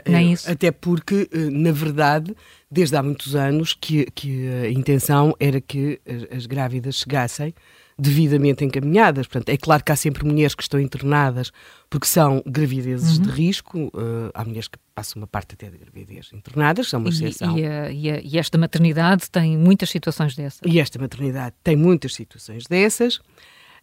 Nem 0.08 0.34
isso. 0.34 0.52
Até 0.52 0.70
porque, 0.70 1.30
na 1.34 1.72
verdade, 1.72 2.36
desde 2.70 2.96
há 2.98 3.04
muitos 3.04 3.36
anos 3.36 3.74
que, 3.74 4.06
que 4.12 4.48
a 4.50 4.70
intenção 4.70 5.34
era 5.40 5.62
que 5.62 6.00
as, 6.06 6.38
as 6.38 6.46
grávidas 6.46 6.96
chegassem 6.96 7.54
devidamente 7.98 8.64
encaminhadas. 8.64 9.28
Portanto, 9.28 9.50
é 9.50 9.58
claro 9.58 9.84
que 9.84 9.92
há 9.92 9.96
sempre 9.96 10.26
mulheres 10.26 10.54
que 10.54 10.62
estão 10.62 10.80
internadas 10.80 11.52
porque 11.90 12.06
são 12.06 12.44
gravidezes 12.46 13.18
uhum. 13.18 13.24
de 13.24 13.30
risco. 13.30 13.88
Uh, 13.88 14.30
há 14.34 14.44
mulheres 14.46 14.68
que 14.68 14.78
passam 14.94 15.22
uma 15.22 15.28
parte 15.28 15.54
até 15.54 15.70
de 15.70 15.78
gravidez 15.78 16.30
internadas, 16.34 16.90
são 16.90 17.00
uma 17.00 17.10
exceção. 17.10 17.58
E, 17.58 17.66
a, 17.66 17.90
e, 17.90 18.12
a, 18.12 18.22
e, 18.22 18.38
esta 18.38 18.58
maternidade 18.58 19.30
tem 19.32 19.58
muitas 19.58 19.90
situações 19.90 20.36
dessas. 20.36 20.62
E 20.66 20.80
esta 20.80 21.00
maternidade 21.00 21.56
tem 21.64 21.76
muitas 21.76 22.14
situações 22.14 22.66
dessas. 22.68 23.20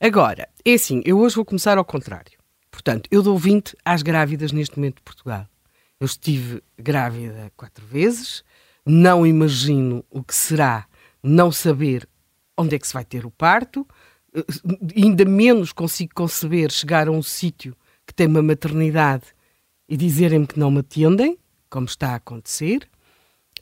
Agora, 0.01 0.49
é 0.65 0.75
assim, 0.75 1.03
eu 1.05 1.19
hoje 1.19 1.35
vou 1.35 1.45
começar 1.45 1.79
ao 1.79 1.85
contrário. 1.85 2.33
Portanto, 2.71 3.09
eu 3.11 3.23
dou 3.23 3.39
20 3.39 3.77
às 3.85 4.03
grávidas 4.03 4.53
neste 4.53 4.77
momento 4.77 4.97
de 4.97 5.03
Portugal. 5.03 5.47
Eu 6.01 6.07
estive 6.07 6.63
grávida 6.79 7.51
quatro 7.57 7.87
vezes, 7.87 8.45
não 8.85 9.27
imagino 9.27 10.05
o 10.11 10.23
que 10.23 10.35
será 10.35 10.87
não 11.23 11.51
saber 11.51 12.07
onde 12.57 12.77
é 12.77 12.79
que 12.79 12.87
se 12.87 12.93
vai 12.93 13.05
ter 13.05 13.25
o 13.25 13.31
parto, 13.31 13.87
ainda 14.97 15.25
menos 15.25 15.73
consigo 15.73 16.13
conceber 16.15 16.71
chegar 16.71 17.09
a 17.09 17.11
um 17.11 17.23
sítio 17.23 17.77
que 18.07 18.15
tem 18.15 18.27
uma 18.27 18.43
maternidade 18.43 19.25
e 19.89 19.97
dizerem-me 19.97 20.47
que 20.47 20.59
não 20.59 20.71
me 20.71 20.81
atendem, 20.81 21.39
como 21.71 21.87
está 21.87 22.11
a 22.11 22.17
acontecer, 22.17 22.89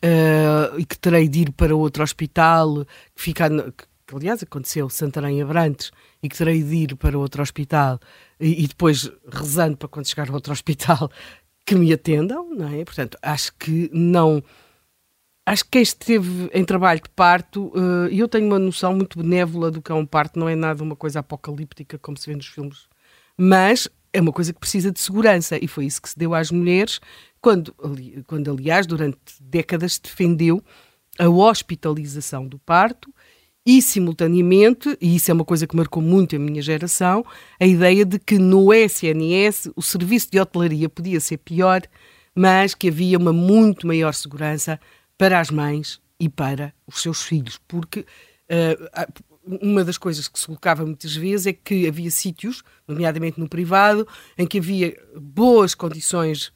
uh, 0.04 0.78
e 0.78 0.84
que 0.84 0.98
terei 0.98 1.28
de 1.28 1.40
ir 1.40 1.52
para 1.52 1.74
outro 1.74 2.02
hospital, 2.02 2.84
que 3.14 3.22
fica, 3.22 3.48
que 4.06 4.14
aliás 4.14 4.42
aconteceu, 4.42 4.88
Santarém 4.88 5.42
Abrantes, 5.42 5.90
e 6.22 6.28
que 6.28 6.36
terei 6.36 6.62
de 6.62 6.74
ir 6.74 6.96
para 6.96 7.18
outro 7.18 7.42
hospital, 7.42 8.00
e, 8.40 8.64
e 8.64 8.66
depois 8.66 9.11
rezando 9.30 9.76
para 9.76 9.88
quando 9.88 10.08
chegar 10.08 10.30
a 10.30 10.32
outro 10.32 10.52
hospital 10.54 11.11
que 11.64 11.74
me 11.74 11.92
atendam, 11.92 12.48
não 12.54 12.68
é? 12.68 12.85
Portanto, 12.85 13.16
acho 13.22 13.52
que 13.54 13.88
não 13.92 14.42
acho 15.44 15.64
que 15.64 15.70
quem 15.72 15.83
esteve 15.83 16.50
em 16.52 16.64
trabalho 16.64 17.00
de 17.00 17.11
parto, 17.11 17.72
e 18.11 18.20
uh, 18.20 18.22
eu 18.22 18.28
tenho 18.28 18.46
uma 18.46 18.59
noção 18.59 18.94
muito 18.94 19.18
benévola 19.18 19.70
do 19.70 19.83
que 19.83 19.90
é 19.90 19.94
um 19.94 20.07
parto, 20.07 20.38
não 20.38 20.48
é 20.48 20.55
nada 20.55 20.83
uma 20.83 20.96
coisa 20.96 21.20
apocalíptica 21.20 21.98
como 21.98 22.16
se 22.16 22.31
vê 22.31 22.37
nos 22.37 22.46
filmes, 22.46 22.87
mas 23.37 23.88
é 24.12 24.20
uma 24.20 24.33
coisa 24.33 24.52
que 24.52 24.61
precisa 24.61 24.92
de 24.92 25.00
segurança 25.00 25.59
e 25.62 25.66
foi 25.66 25.87
isso 25.87 26.00
que 26.00 26.09
se 26.09 26.18
deu 26.18 26.35
às 26.35 26.50
mulheres 26.50 27.00
quando, 27.40 27.74
quando 28.26 28.50
aliás, 28.50 28.87
durante 28.87 29.18
décadas 29.40 29.98
defendeu 29.98 30.62
a 31.18 31.28
hospitalização 31.28 32.46
do 32.46 32.59
parto 32.59 33.12
e, 33.64 33.81
simultaneamente, 33.81 34.96
e 35.00 35.16
isso 35.16 35.31
é 35.31 35.35
uma 35.35 35.44
coisa 35.44 35.66
que 35.66 35.76
marcou 35.76 36.02
muito 36.02 36.35
a 36.35 36.38
minha 36.38 36.61
geração, 36.61 37.24
a 37.61 37.66
ideia 37.66 38.05
de 38.05 38.18
que 38.18 38.38
no 38.38 38.72
SNS 38.72 39.70
o 39.76 39.83
serviço 39.83 40.31
de 40.31 40.40
hotelaria 40.40 40.88
podia 40.88 41.20
ser 41.20 41.38
pior, 41.38 41.83
mas 42.35 42.74
que 42.74 42.88
havia 42.88 43.18
uma 43.18 43.33
muito 43.33 43.87
maior 43.87 44.14
segurança 44.14 44.81
para 45.22 45.38
as 45.38 45.52
mães 45.52 46.00
e 46.18 46.28
para 46.28 46.74
os 46.85 47.00
seus 47.00 47.22
filhos, 47.22 47.56
porque 47.68 48.00
uh, 48.00 49.22
uma 49.62 49.85
das 49.85 49.96
coisas 49.96 50.26
que 50.26 50.37
se 50.37 50.46
colocava 50.46 50.85
muitas 50.85 51.14
vezes 51.14 51.46
é 51.46 51.52
que 51.52 51.87
havia 51.87 52.11
sítios, 52.11 52.64
nomeadamente 52.88 53.38
no 53.38 53.48
privado, 53.48 54.04
em 54.37 54.48
que 54.48 54.58
havia 54.58 55.00
boas 55.14 55.76
condições 55.76 56.52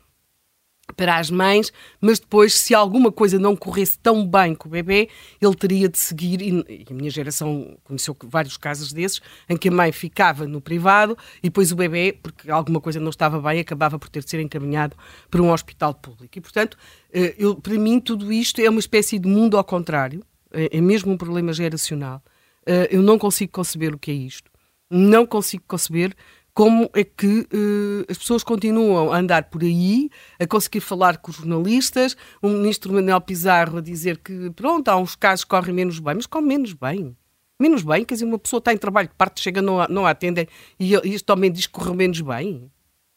para 0.95 1.17
as 1.17 1.31
mães, 1.31 1.73
mas 2.01 2.19
depois, 2.19 2.55
se 2.55 2.75
alguma 2.75 3.11
coisa 3.11 3.39
não 3.39 3.57
corresse 3.57 3.99
tão 3.99 4.27
bem 4.27 4.55
com 4.55 4.69
o 4.69 4.71
bebê, 4.71 5.09
ele 5.41 5.55
teria 5.55 5.89
de 5.89 5.99
seguir. 5.99 6.41
E 6.41 6.87
a 6.89 6.95
minha 6.95 7.11
geração 7.11 7.77
conheceu 7.85 8.17
vários 8.25 8.57
casos 8.57 8.93
desses, 8.93 9.21
em 9.49 9.57
que 9.57 9.69
a 9.69 9.73
mãe 9.73 9.91
ficava 9.91 10.47
no 10.47 10.61
privado 10.61 11.17
e 11.39 11.49
depois 11.49 11.73
o 11.73 11.77
bebê, 11.77 12.17
porque 12.23 12.51
alguma 12.51 12.81
coisa 12.81 13.01
não 13.01 13.11
estava 13.11 13.41
bem, 13.41 13.61
acabava 13.61 13.99
por 13.99 14.09
ter 14.09 14.23
de 14.23 14.31
ser 14.31 14.41
encaminhado 14.41 14.97
para 15.31 15.43
um 15.43 15.53
hospital 15.53 15.95
público. 15.95 16.39
E, 16.39 16.41
portanto, 16.41 16.77
eh, 17.13 17.35
eu, 17.39 17.57
para 17.57 17.75
mim, 17.75 17.99
tudo 18.01 18.33
isto 18.33 18.61
é 18.61 18.71
uma 18.71 18.81
espécie 18.81 19.19
de 19.19 19.29
mundo 19.29 19.57
ao 19.57 19.65
contrário, 19.65 20.23
é, 20.53 20.77
é 20.77 20.81
mesmo 20.81 21.13
um 21.13 21.17
problema 21.17 21.53
geracional 21.53 22.23
Uh, 22.67 22.91
eu 22.91 23.01
não 23.01 23.17
consigo 23.17 23.53
conceber 23.53 23.95
o 23.95 23.99
que 23.99 24.11
é 24.11 24.15
isto. 24.15 24.51
Não 24.91 25.25
consigo 25.25 25.63
conceber 25.69 26.15
como 26.57 26.89
é 26.95 27.05
que 27.05 27.41
uh, 27.41 28.07
as 28.11 28.17
pessoas 28.17 28.43
continuam 28.43 29.13
a 29.13 29.19
andar 29.19 29.45
por 29.51 29.61
aí, 29.61 30.09
a 30.41 30.47
conseguir 30.47 30.81
falar 30.81 31.19
com 31.19 31.31
os 31.31 31.37
jornalistas, 31.37 32.17
o 32.41 32.49
ministro 32.49 32.95
Manuel 32.95 33.21
Pizarro 33.21 33.77
a 33.77 33.83
dizer 33.83 34.17
que, 34.17 34.51
pronto, 34.53 34.89
há 34.89 34.97
uns 34.97 35.15
casos 35.15 35.45
que 35.45 35.51
correm 35.51 35.75
menos 35.75 35.99
bem, 35.99 36.15
mas 36.15 36.25
como 36.25 36.49
menos 36.49 36.73
bem? 36.73 37.15
Menos 37.61 37.83
bem, 37.83 38.07
quer 38.07 38.15
dizer, 38.15 38.25
uma 38.25 38.39
pessoa 38.39 38.57
está 38.57 38.73
em 38.73 38.79
trabalho 38.79 39.07
de 39.07 39.15
parte, 39.15 39.43
chega, 39.43 39.61
não, 39.61 39.87
não 39.91 40.07
a 40.07 40.11
atendem 40.11 40.49
e, 40.81 40.95
e 40.95 41.15
este 41.15 41.31
homem 41.31 41.53
diz 41.53 41.67
que 41.67 41.75
correu 41.75 41.95
menos 41.95 42.23
bem. 42.23 42.71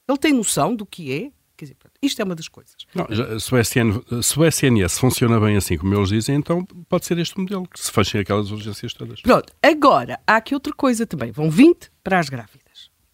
Ele 0.05 0.17
tem 0.17 0.33
noção 0.33 0.75
do 0.75 0.85
que 0.85 1.09
é? 1.13 1.31
Quer 1.55 1.65
dizer, 1.65 1.77
isto 2.01 2.21
é 2.21 2.25
uma 2.25 2.35
das 2.35 2.49
coisas. 2.49 2.75
Não, 2.93 3.07
se, 3.39 3.53
o 3.53 3.57
SN, 3.57 4.21
se, 4.21 4.37
o 4.37 4.45
SNS 4.45 4.97
funciona 4.97 5.39
bem 5.39 5.55
assim 5.55 5.77
como 5.77 5.95
eles 5.95 6.09
dizem, 6.09 6.35
então 6.35 6.65
pode 6.89 7.05
ser 7.05 7.17
este 7.17 7.39
modelo, 7.39 7.65
que 7.67 7.79
se 7.79 7.91
fechem 7.91 8.19
aquelas 8.19 8.51
urgências 8.51 8.93
todas. 8.93 9.21
Pronto, 9.21 9.53
agora, 9.61 10.19
há 10.27 10.37
aqui 10.37 10.53
outra 10.53 10.73
coisa 10.73 11.05
também. 11.05 11.31
Vão 11.31 11.49
20 11.49 11.89
para 12.01 12.19
as 12.19 12.29
grávidas, 12.29 12.58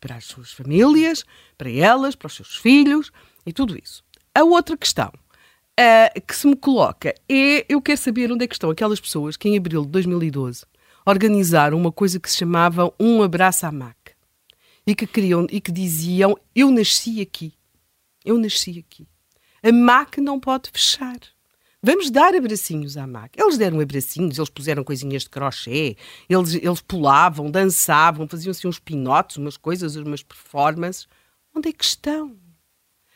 para 0.05 0.17
as 0.17 0.25
suas 0.25 0.51
famílias, 0.51 1.25
para 1.57 1.71
elas, 1.71 2.15
para 2.15 2.27
os 2.27 2.35
seus 2.35 2.55
filhos 2.55 3.11
e 3.43 3.51
tudo 3.51 3.75
isso. 3.75 4.03
A 4.35 4.43
outra 4.43 4.77
questão 4.77 5.07
uh, 5.07 6.21
que 6.21 6.35
se 6.35 6.45
me 6.45 6.55
coloca 6.55 7.15
é, 7.27 7.65
eu 7.67 7.81
quero 7.81 7.97
saber 7.97 8.31
onde 8.31 8.45
é 8.45 8.47
que 8.47 8.53
estão 8.53 8.69
aquelas 8.69 8.99
pessoas 8.99 9.35
que 9.35 9.49
em 9.49 9.57
abril 9.57 9.83
de 9.83 9.89
2012 9.89 10.63
organizaram 11.07 11.75
uma 11.75 11.91
coisa 11.91 12.19
que 12.19 12.29
se 12.29 12.37
chamava 12.37 12.93
Um 12.99 13.23
Abraço 13.23 13.65
à 13.65 13.71
MAC 13.71 13.97
e 14.85 14.93
que, 14.93 15.07
queriam, 15.07 15.47
e 15.49 15.59
que 15.59 15.71
diziam, 15.71 16.37
eu 16.55 16.69
nasci 16.69 17.19
aqui. 17.19 17.55
Eu 18.23 18.37
nasci 18.37 18.85
aqui. 18.87 19.07
A 19.63 19.71
MAC 19.71 20.21
não 20.21 20.39
pode 20.39 20.69
fechar. 20.69 21.17
Vamos 21.85 22.09
dar 22.09 22.33
abracinhos 22.33 22.97
à 22.97 23.05
MAC. 23.05 23.39
Eles 23.39 23.59
deram 23.59 23.79
abracinhos, 23.79 24.39
eles 24.39 24.49
puseram 24.49 24.83
coisinhas 24.83 25.21
de 25.21 25.29
crochê, 25.29 25.95
eles, 26.27 26.55
eles 26.55 26.81
pulavam, 26.81 27.51
dançavam, 27.51 28.27
faziam 28.27 28.49
assim 28.49 28.67
uns 28.67 28.79
pinotes, 28.79 29.37
umas 29.37 29.55
coisas, 29.55 29.95
umas 29.95 30.23
performances. 30.23 31.07
Onde 31.55 31.69
é 31.69 31.71
que 31.71 31.85
estão? 31.85 32.35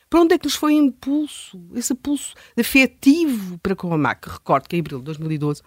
Para 0.08 0.21
onde 0.21 0.36
é 0.36 0.38
que 0.38 0.45
lhes 0.45 0.53
foi 0.53 0.73
impulso? 0.73 1.60
Esse 1.73 1.95
pulso 1.95 2.36
afetivo 2.55 3.58
para 3.58 3.75
com 3.75 3.91
a 3.91 3.97
MAC. 3.97 4.29
Recordo 4.29 4.69
que 4.69 4.75
em 4.75 4.82
abril 4.82 4.99
de 4.99 5.05
2012 5.05 5.63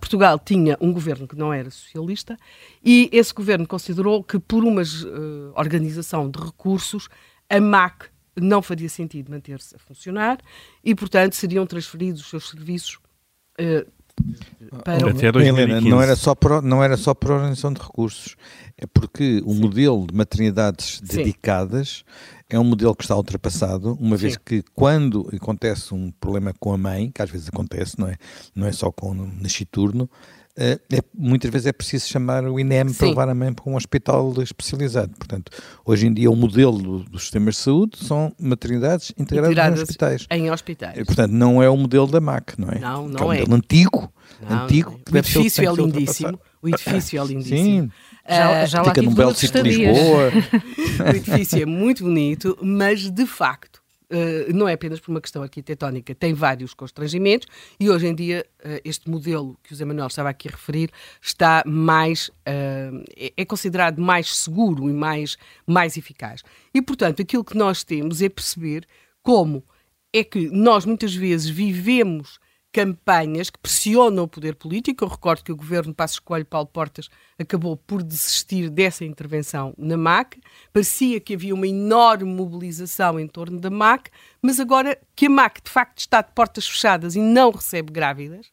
Portugal 0.00 0.36
tinha 0.36 0.76
um 0.80 0.92
governo 0.92 1.28
que 1.28 1.36
não 1.36 1.52
era 1.52 1.70
socialista 1.70 2.36
e 2.84 3.08
esse 3.12 3.32
governo 3.32 3.64
considerou 3.64 4.24
que, 4.24 4.40
por 4.40 4.64
uma 4.64 4.82
uh, 4.82 5.52
organização 5.54 6.28
de 6.28 6.40
recursos, 6.40 7.08
a 7.48 7.60
MAC 7.60 8.08
não 8.40 8.62
faria 8.62 8.88
sentido 8.88 9.30
manter-se 9.30 9.74
a 9.76 9.78
funcionar 9.78 10.38
e, 10.84 10.94
portanto, 10.94 11.34
seriam 11.34 11.66
transferidos 11.66 12.22
os 12.22 12.28
seus 12.28 12.48
serviços 12.48 12.98
uh, 13.60 13.90
para 14.84 15.10
Até 15.10 15.32
2015. 15.32 15.48
Helena, 15.48 15.80
não 15.80 16.02
era 16.02 16.14
só 16.16 16.34
para, 16.34 16.60
não 16.60 16.82
era 16.82 16.96
só 16.96 17.14
para 17.14 17.32
a 17.32 17.36
organização 17.36 17.72
de 17.72 17.80
recursos, 17.80 18.36
é 18.76 18.86
porque 18.86 19.42
o 19.44 19.52
Sim. 19.52 19.60
modelo 19.60 20.06
de 20.06 20.14
maternidades 20.14 21.00
Sim. 21.04 21.16
dedicadas 21.16 22.04
é 22.48 22.58
um 22.58 22.64
modelo 22.64 22.94
que 22.94 23.04
está 23.04 23.16
ultrapassado, 23.16 23.96
uma 24.00 24.16
Sim. 24.16 24.22
vez 24.22 24.36
que 24.36 24.62
quando 24.74 25.28
acontece 25.32 25.94
um 25.94 26.10
problema 26.10 26.52
com 26.58 26.72
a 26.72 26.78
mãe, 26.78 27.10
que 27.10 27.22
às 27.22 27.30
vezes 27.30 27.48
acontece, 27.48 27.98
não 27.98 28.08
é, 28.08 28.16
não 28.54 28.66
é 28.66 28.72
só 28.72 28.90
com 28.90 29.10
o 29.10 29.14
nasciturno, 29.40 30.10
é, 30.56 30.78
é, 30.92 31.02
muitas 31.14 31.50
vezes 31.50 31.66
é 31.66 31.72
preciso 31.72 32.08
chamar 32.08 32.44
o 32.44 32.58
INEM 32.58 32.88
Sim. 32.88 32.94
para 32.94 33.08
levar 33.08 33.28
a 33.28 33.34
mãe 33.34 33.52
para 33.52 33.70
um 33.70 33.76
hospital 33.76 34.34
especializado. 34.42 35.12
Portanto, 35.16 35.52
hoje 35.84 36.06
em 36.06 36.12
dia 36.12 36.30
o 36.30 36.36
modelo 36.36 36.78
do, 36.78 36.98
dos 37.04 37.22
sistemas 37.22 37.54
de 37.54 37.60
saúde 37.60 37.98
são 37.98 38.34
maternidades 38.38 39.12
integradas, 39.16 39.50
integradas 39.52 39.78
em 39.78 39.82
hospitais. 39.82 40.26
Em 40.30 40.50
hospitais. 40.50 40.98
E, 40.98 41.04
portanto, 41.04 41.32
não 41.32 41.62
é 41.62 41.70
o 41.70 41.76
modelo 41.76 42.06
da 42.06 42.20
MAC, 42.20 42.58
não 42.58 42.68
é? 42.68 42.78
Não, 42.78 43.08
não 43.08 43.20
é. 43.20 43.24
Um 43.24 43.32
é. 43.32 43.38
modelo 43.40 43.54
antigo, 43.54 44.12
não, 44.48 44.64
antigo. 44.64 44.90
Não 44.90 44.98
é. 44.98 45.12
O 45.12 45.18
edifício 45.18 45.68
é 45.68 45.72
lindíssimo. 45.72 46.40
O 46.62 46.68
edifício 46.68 47.20
é 47.20 47.24
lindíssimo. 47.24 47.82
Sim. 47.84 47.90
Já, 48.28 48.66
já 48.66 48.84
Fica 48.84 49.02
num 49.02 49.14
belo 49.14 49.34
sítio 49.34 49.62
de 49.62 49.70
Lisboa. 49.70 50.30
o 51.06 51.16
edifício 51.16 51.62
é 51.62 51.66
muito 51.66 52.04
bonito, 52.04 52.56
mas 52.60 53.08
de 53.10 53.26
facto 53.26 53.79
Uh, 54.10 54.52
não 54.52 54.68
é 54.68 54.72
apenas 54.72 54.98
por 54.98 55.12
uma 55.12 55.20
questão 55.20 55.40
arquitetónica, 55.40 56.12
tem 56.16 56.34
vários 56.34 56.74
constrangimentos 56.74 57.46
e 57.78 57.88
hoje 57.88 58.08
em 58.08 58.14
dia 58.14 58.44
uh, 58.64 58.80
este 58.84 59.08
modelo 59.08 59.56
que 59.62 59.72
o 59.72 59.76
Zé 59.76 59.84
Manuel 59.84 60.08
estava 60.08 60.28
aqui 60.28 60.48
a 60.48 60.50
referir 60.50 60.90
está 61.22 61.62
mais, 61.64 62.28
uh, 62.28 63.04
é, 63.16 63.32
é, 63.36 63.44
considerado 63.44 64.00
mais 64.00 64.34
seguro 64.34 64.90
e 64.90 64.92
mais, 64.92 65.36
mais 65.64 65.96
eficaz. 65.96 66.42
E, 66.74 66.82
portanto, 66.82 67.22
aquilo 67.22 67.44
que 67.44 67.56
nós 67.56 67.84
temos 67.84 68.20
é 68.20 68.28
perceber 68.28 68.84
como 69.22 69.62
é 70.12 70.24
que 70.24 70.50
nós 70.50 70.84
muitas 70.84 71.14
vezes 71.14 71.48
vivemos 71.48 72.40
campanhas 72.72 73.50
que 73.50 73.58
pressionam 73.58 74.24
o 74.24 74.28
poder 74.28 74.54
político. 74.54 75.04
Eu 75.04 75.08
recordo 75.08 75.42
que 75.42 75.52
o 75.52 75.56
governo 75.56 75.94
Passos 75.94 76.18
Coelho 76.18 76.46
Paulo 76.46 76.68
Portas 76.68 77.08
acabou 77.38 77.76
por 77.76 78.02
desistir 78.02 78.70
dessa 78.70 79.04
intervenção 79.04 79.74
na 79.76 79.96
MAC. 79.96 80.40
Parecia 80.72 81.20
que 81.20 81.34
havia 81.34 81.54
uma 81.54 81.66
enorme 81.66 82.32
mobilização 82.32 83.18
em 83.18 83.26
torno 83.26 83.58
da 83.58 83.70
MAC, 83.70 84.10
mas 84.40 84.60
agora 84.60 84.98
que 85.16 85.26
a 85.26 85.30
MAC 85.30 85.62
de 85.62 85.70
facto 85.70 85.98
está 85.98 86.22
de 86.22 86.32
portas 86.32 86.66
fechadas 86.66 87.16
e 87.16 87.20
não 87.20 87.50
recebe 87.50 87.92
grávidas, 87.92 88.52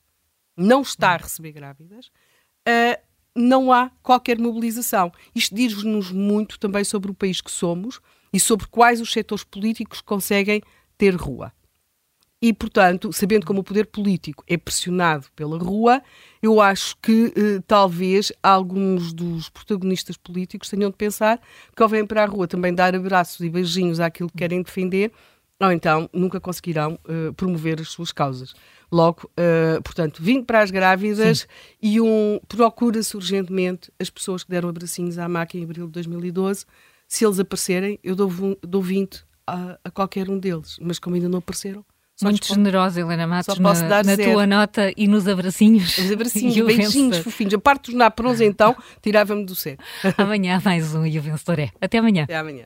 não 0.55 0.81
está 0.81 1.11
a 1.11 1.17
receber 1.17 1.51
grávidas, 1.51 2.07
uh, 2.07 2.99
não 3.35 3.71
há 3.71 3.91
qualquer 4.01 4.39
mobilização. 4.39 5.11
Isto 5.35 5.53
diz-nos 5.53 6.11
muito 6.11 6.59
também 6.59 6.83
sobre 6.83 7.11
o 7.11 7.13
país 7.13 7.39
que 7.39 7.51
somos 7.51 7.99
e 8.33 8.39
sobre 8.39 8.65
quais 8.67 8.99
os 8.99 9.11
setores 9.11 9.43
políticos 9.43 10.01
conseguem 10.01 10.61
ter 10.97 11.15
rua. 11.15 11.53
E, 12.39 12.53
portanto, 12.53 13.11
sabendo 13.11 13.47
como 13.47 13.61
o 13.61 13.63
poder 13.63 13.87
político 13.87 14.43
é 14.47 14.57
pressionado 14.57 15.25
pela 15.35 15.57
rua, 15.57 16.03
eu 16.41 16.61
acho 16.61 16.95
que 17.01 17.33
eh, 17.35 17.63
talvez 17.65 18.31
alguns 18.43 19.11
dos 19.11 19.49
protagonistas 19.49 20.17
políticos 20.17 20.69
tenham 20.69 20.91
de 20.91 20.95
pensar 20.95 21.41
que 21.75 21.81
ao 21.81 21.89
virem 21.89 22.05
para 22.05 22.23
a 22.23 22.27
rua 22.27 22.47
também 22.47 22.75
dar 22.75 22.95
abraços 22.95 23.39
e 23.39 23.49
beijinhos 23.49 23.99
àquilo 23.99 24.29
que 24.29 24.37
querem 24.37 24.61
defender, 24.61 25.11
ou 25.59 25.71
então 25.71 26.07
nunca 26.13 26.39
conseguirão 26.39 26.99
uh, 27.05 27.33
promover 27.33 27.81
as 27.81 27.89
suas 27.89 28.11
causas. 28.11 28.53
Logo, 28.91 29.29
uh, 29.31 29.81
portanto, 29.81 30.21
vindo 30.21 30.45
para 30.45 30.61
as 30.61 30.69
grávidas 30.69 31.39
Sim. 31.39 31.45
e 31.81 31.99
um 31.99 32.39
procura-se 32.47 33.15
urgentemente 33.15 33.91
as 33.99 34.11
pessoas 34.11 34.43
que 34.43 34.51
deram 34.51 34.69
abracinhos 34.69 35.17
à 35.17 35.27
máquina 35.27 35.61
em 35.61 35.65
abril 35.65 35.87
de 35.87 35.93
2012. 35.93 36.65
Se 37.07 37.25
eles 37.25 37.39
aparecerem, 37.39 37.99
eu 38.03 38.15
dou, 38.15 38.31
dou 38.61 38.81
20 38.83 39.25
a, 39.47 39.79
a 39.83 39.89
qualquer 39.89 40.29
um 40.29 40.37
deles, 40.37 40.77
mas 40.79 40.99
como 40.99 41.15
ainda 41.15 41.27
não 41.27 41.39
apareceram, 41.39 41.83
muito 42.21 42.47
generosa, 42.47 42.99
Helena 42.99 43.27
Matos, 43.27 43.59
na, 43.59 44.03
na 44.03 44.17
tua 44.17 44.47
nota 44.47 44.91
e 44.97 45.07
nos 45.07 45.27
abracinhos. 45.27 45.97
Os 45.97 46.09
abracinhos, 46.11 46.57
beijinhos 46.57 47.17
fofinhos. 47.19 47.53
A 47.53 47.59
parte 47.59 47.91
dos 47.91 47.95
naprons, 47.95 48.41
então, 48.41 48.75
tirava-me 49.01 49.45
do 49.45 49.55
sério. 49.55 49.79
Amanhã 50.17 50.61
mais 50.63 50.95
um 50.95 51.05
e 51.05 51.17
o 51.19 51.21
vencedor 51.21 51.59
é. 51.59 51.69
Até 51.79 51.99
amanhã. 51.99 52.23
Até 52.23 52.37
amanhã. 52.37 52.65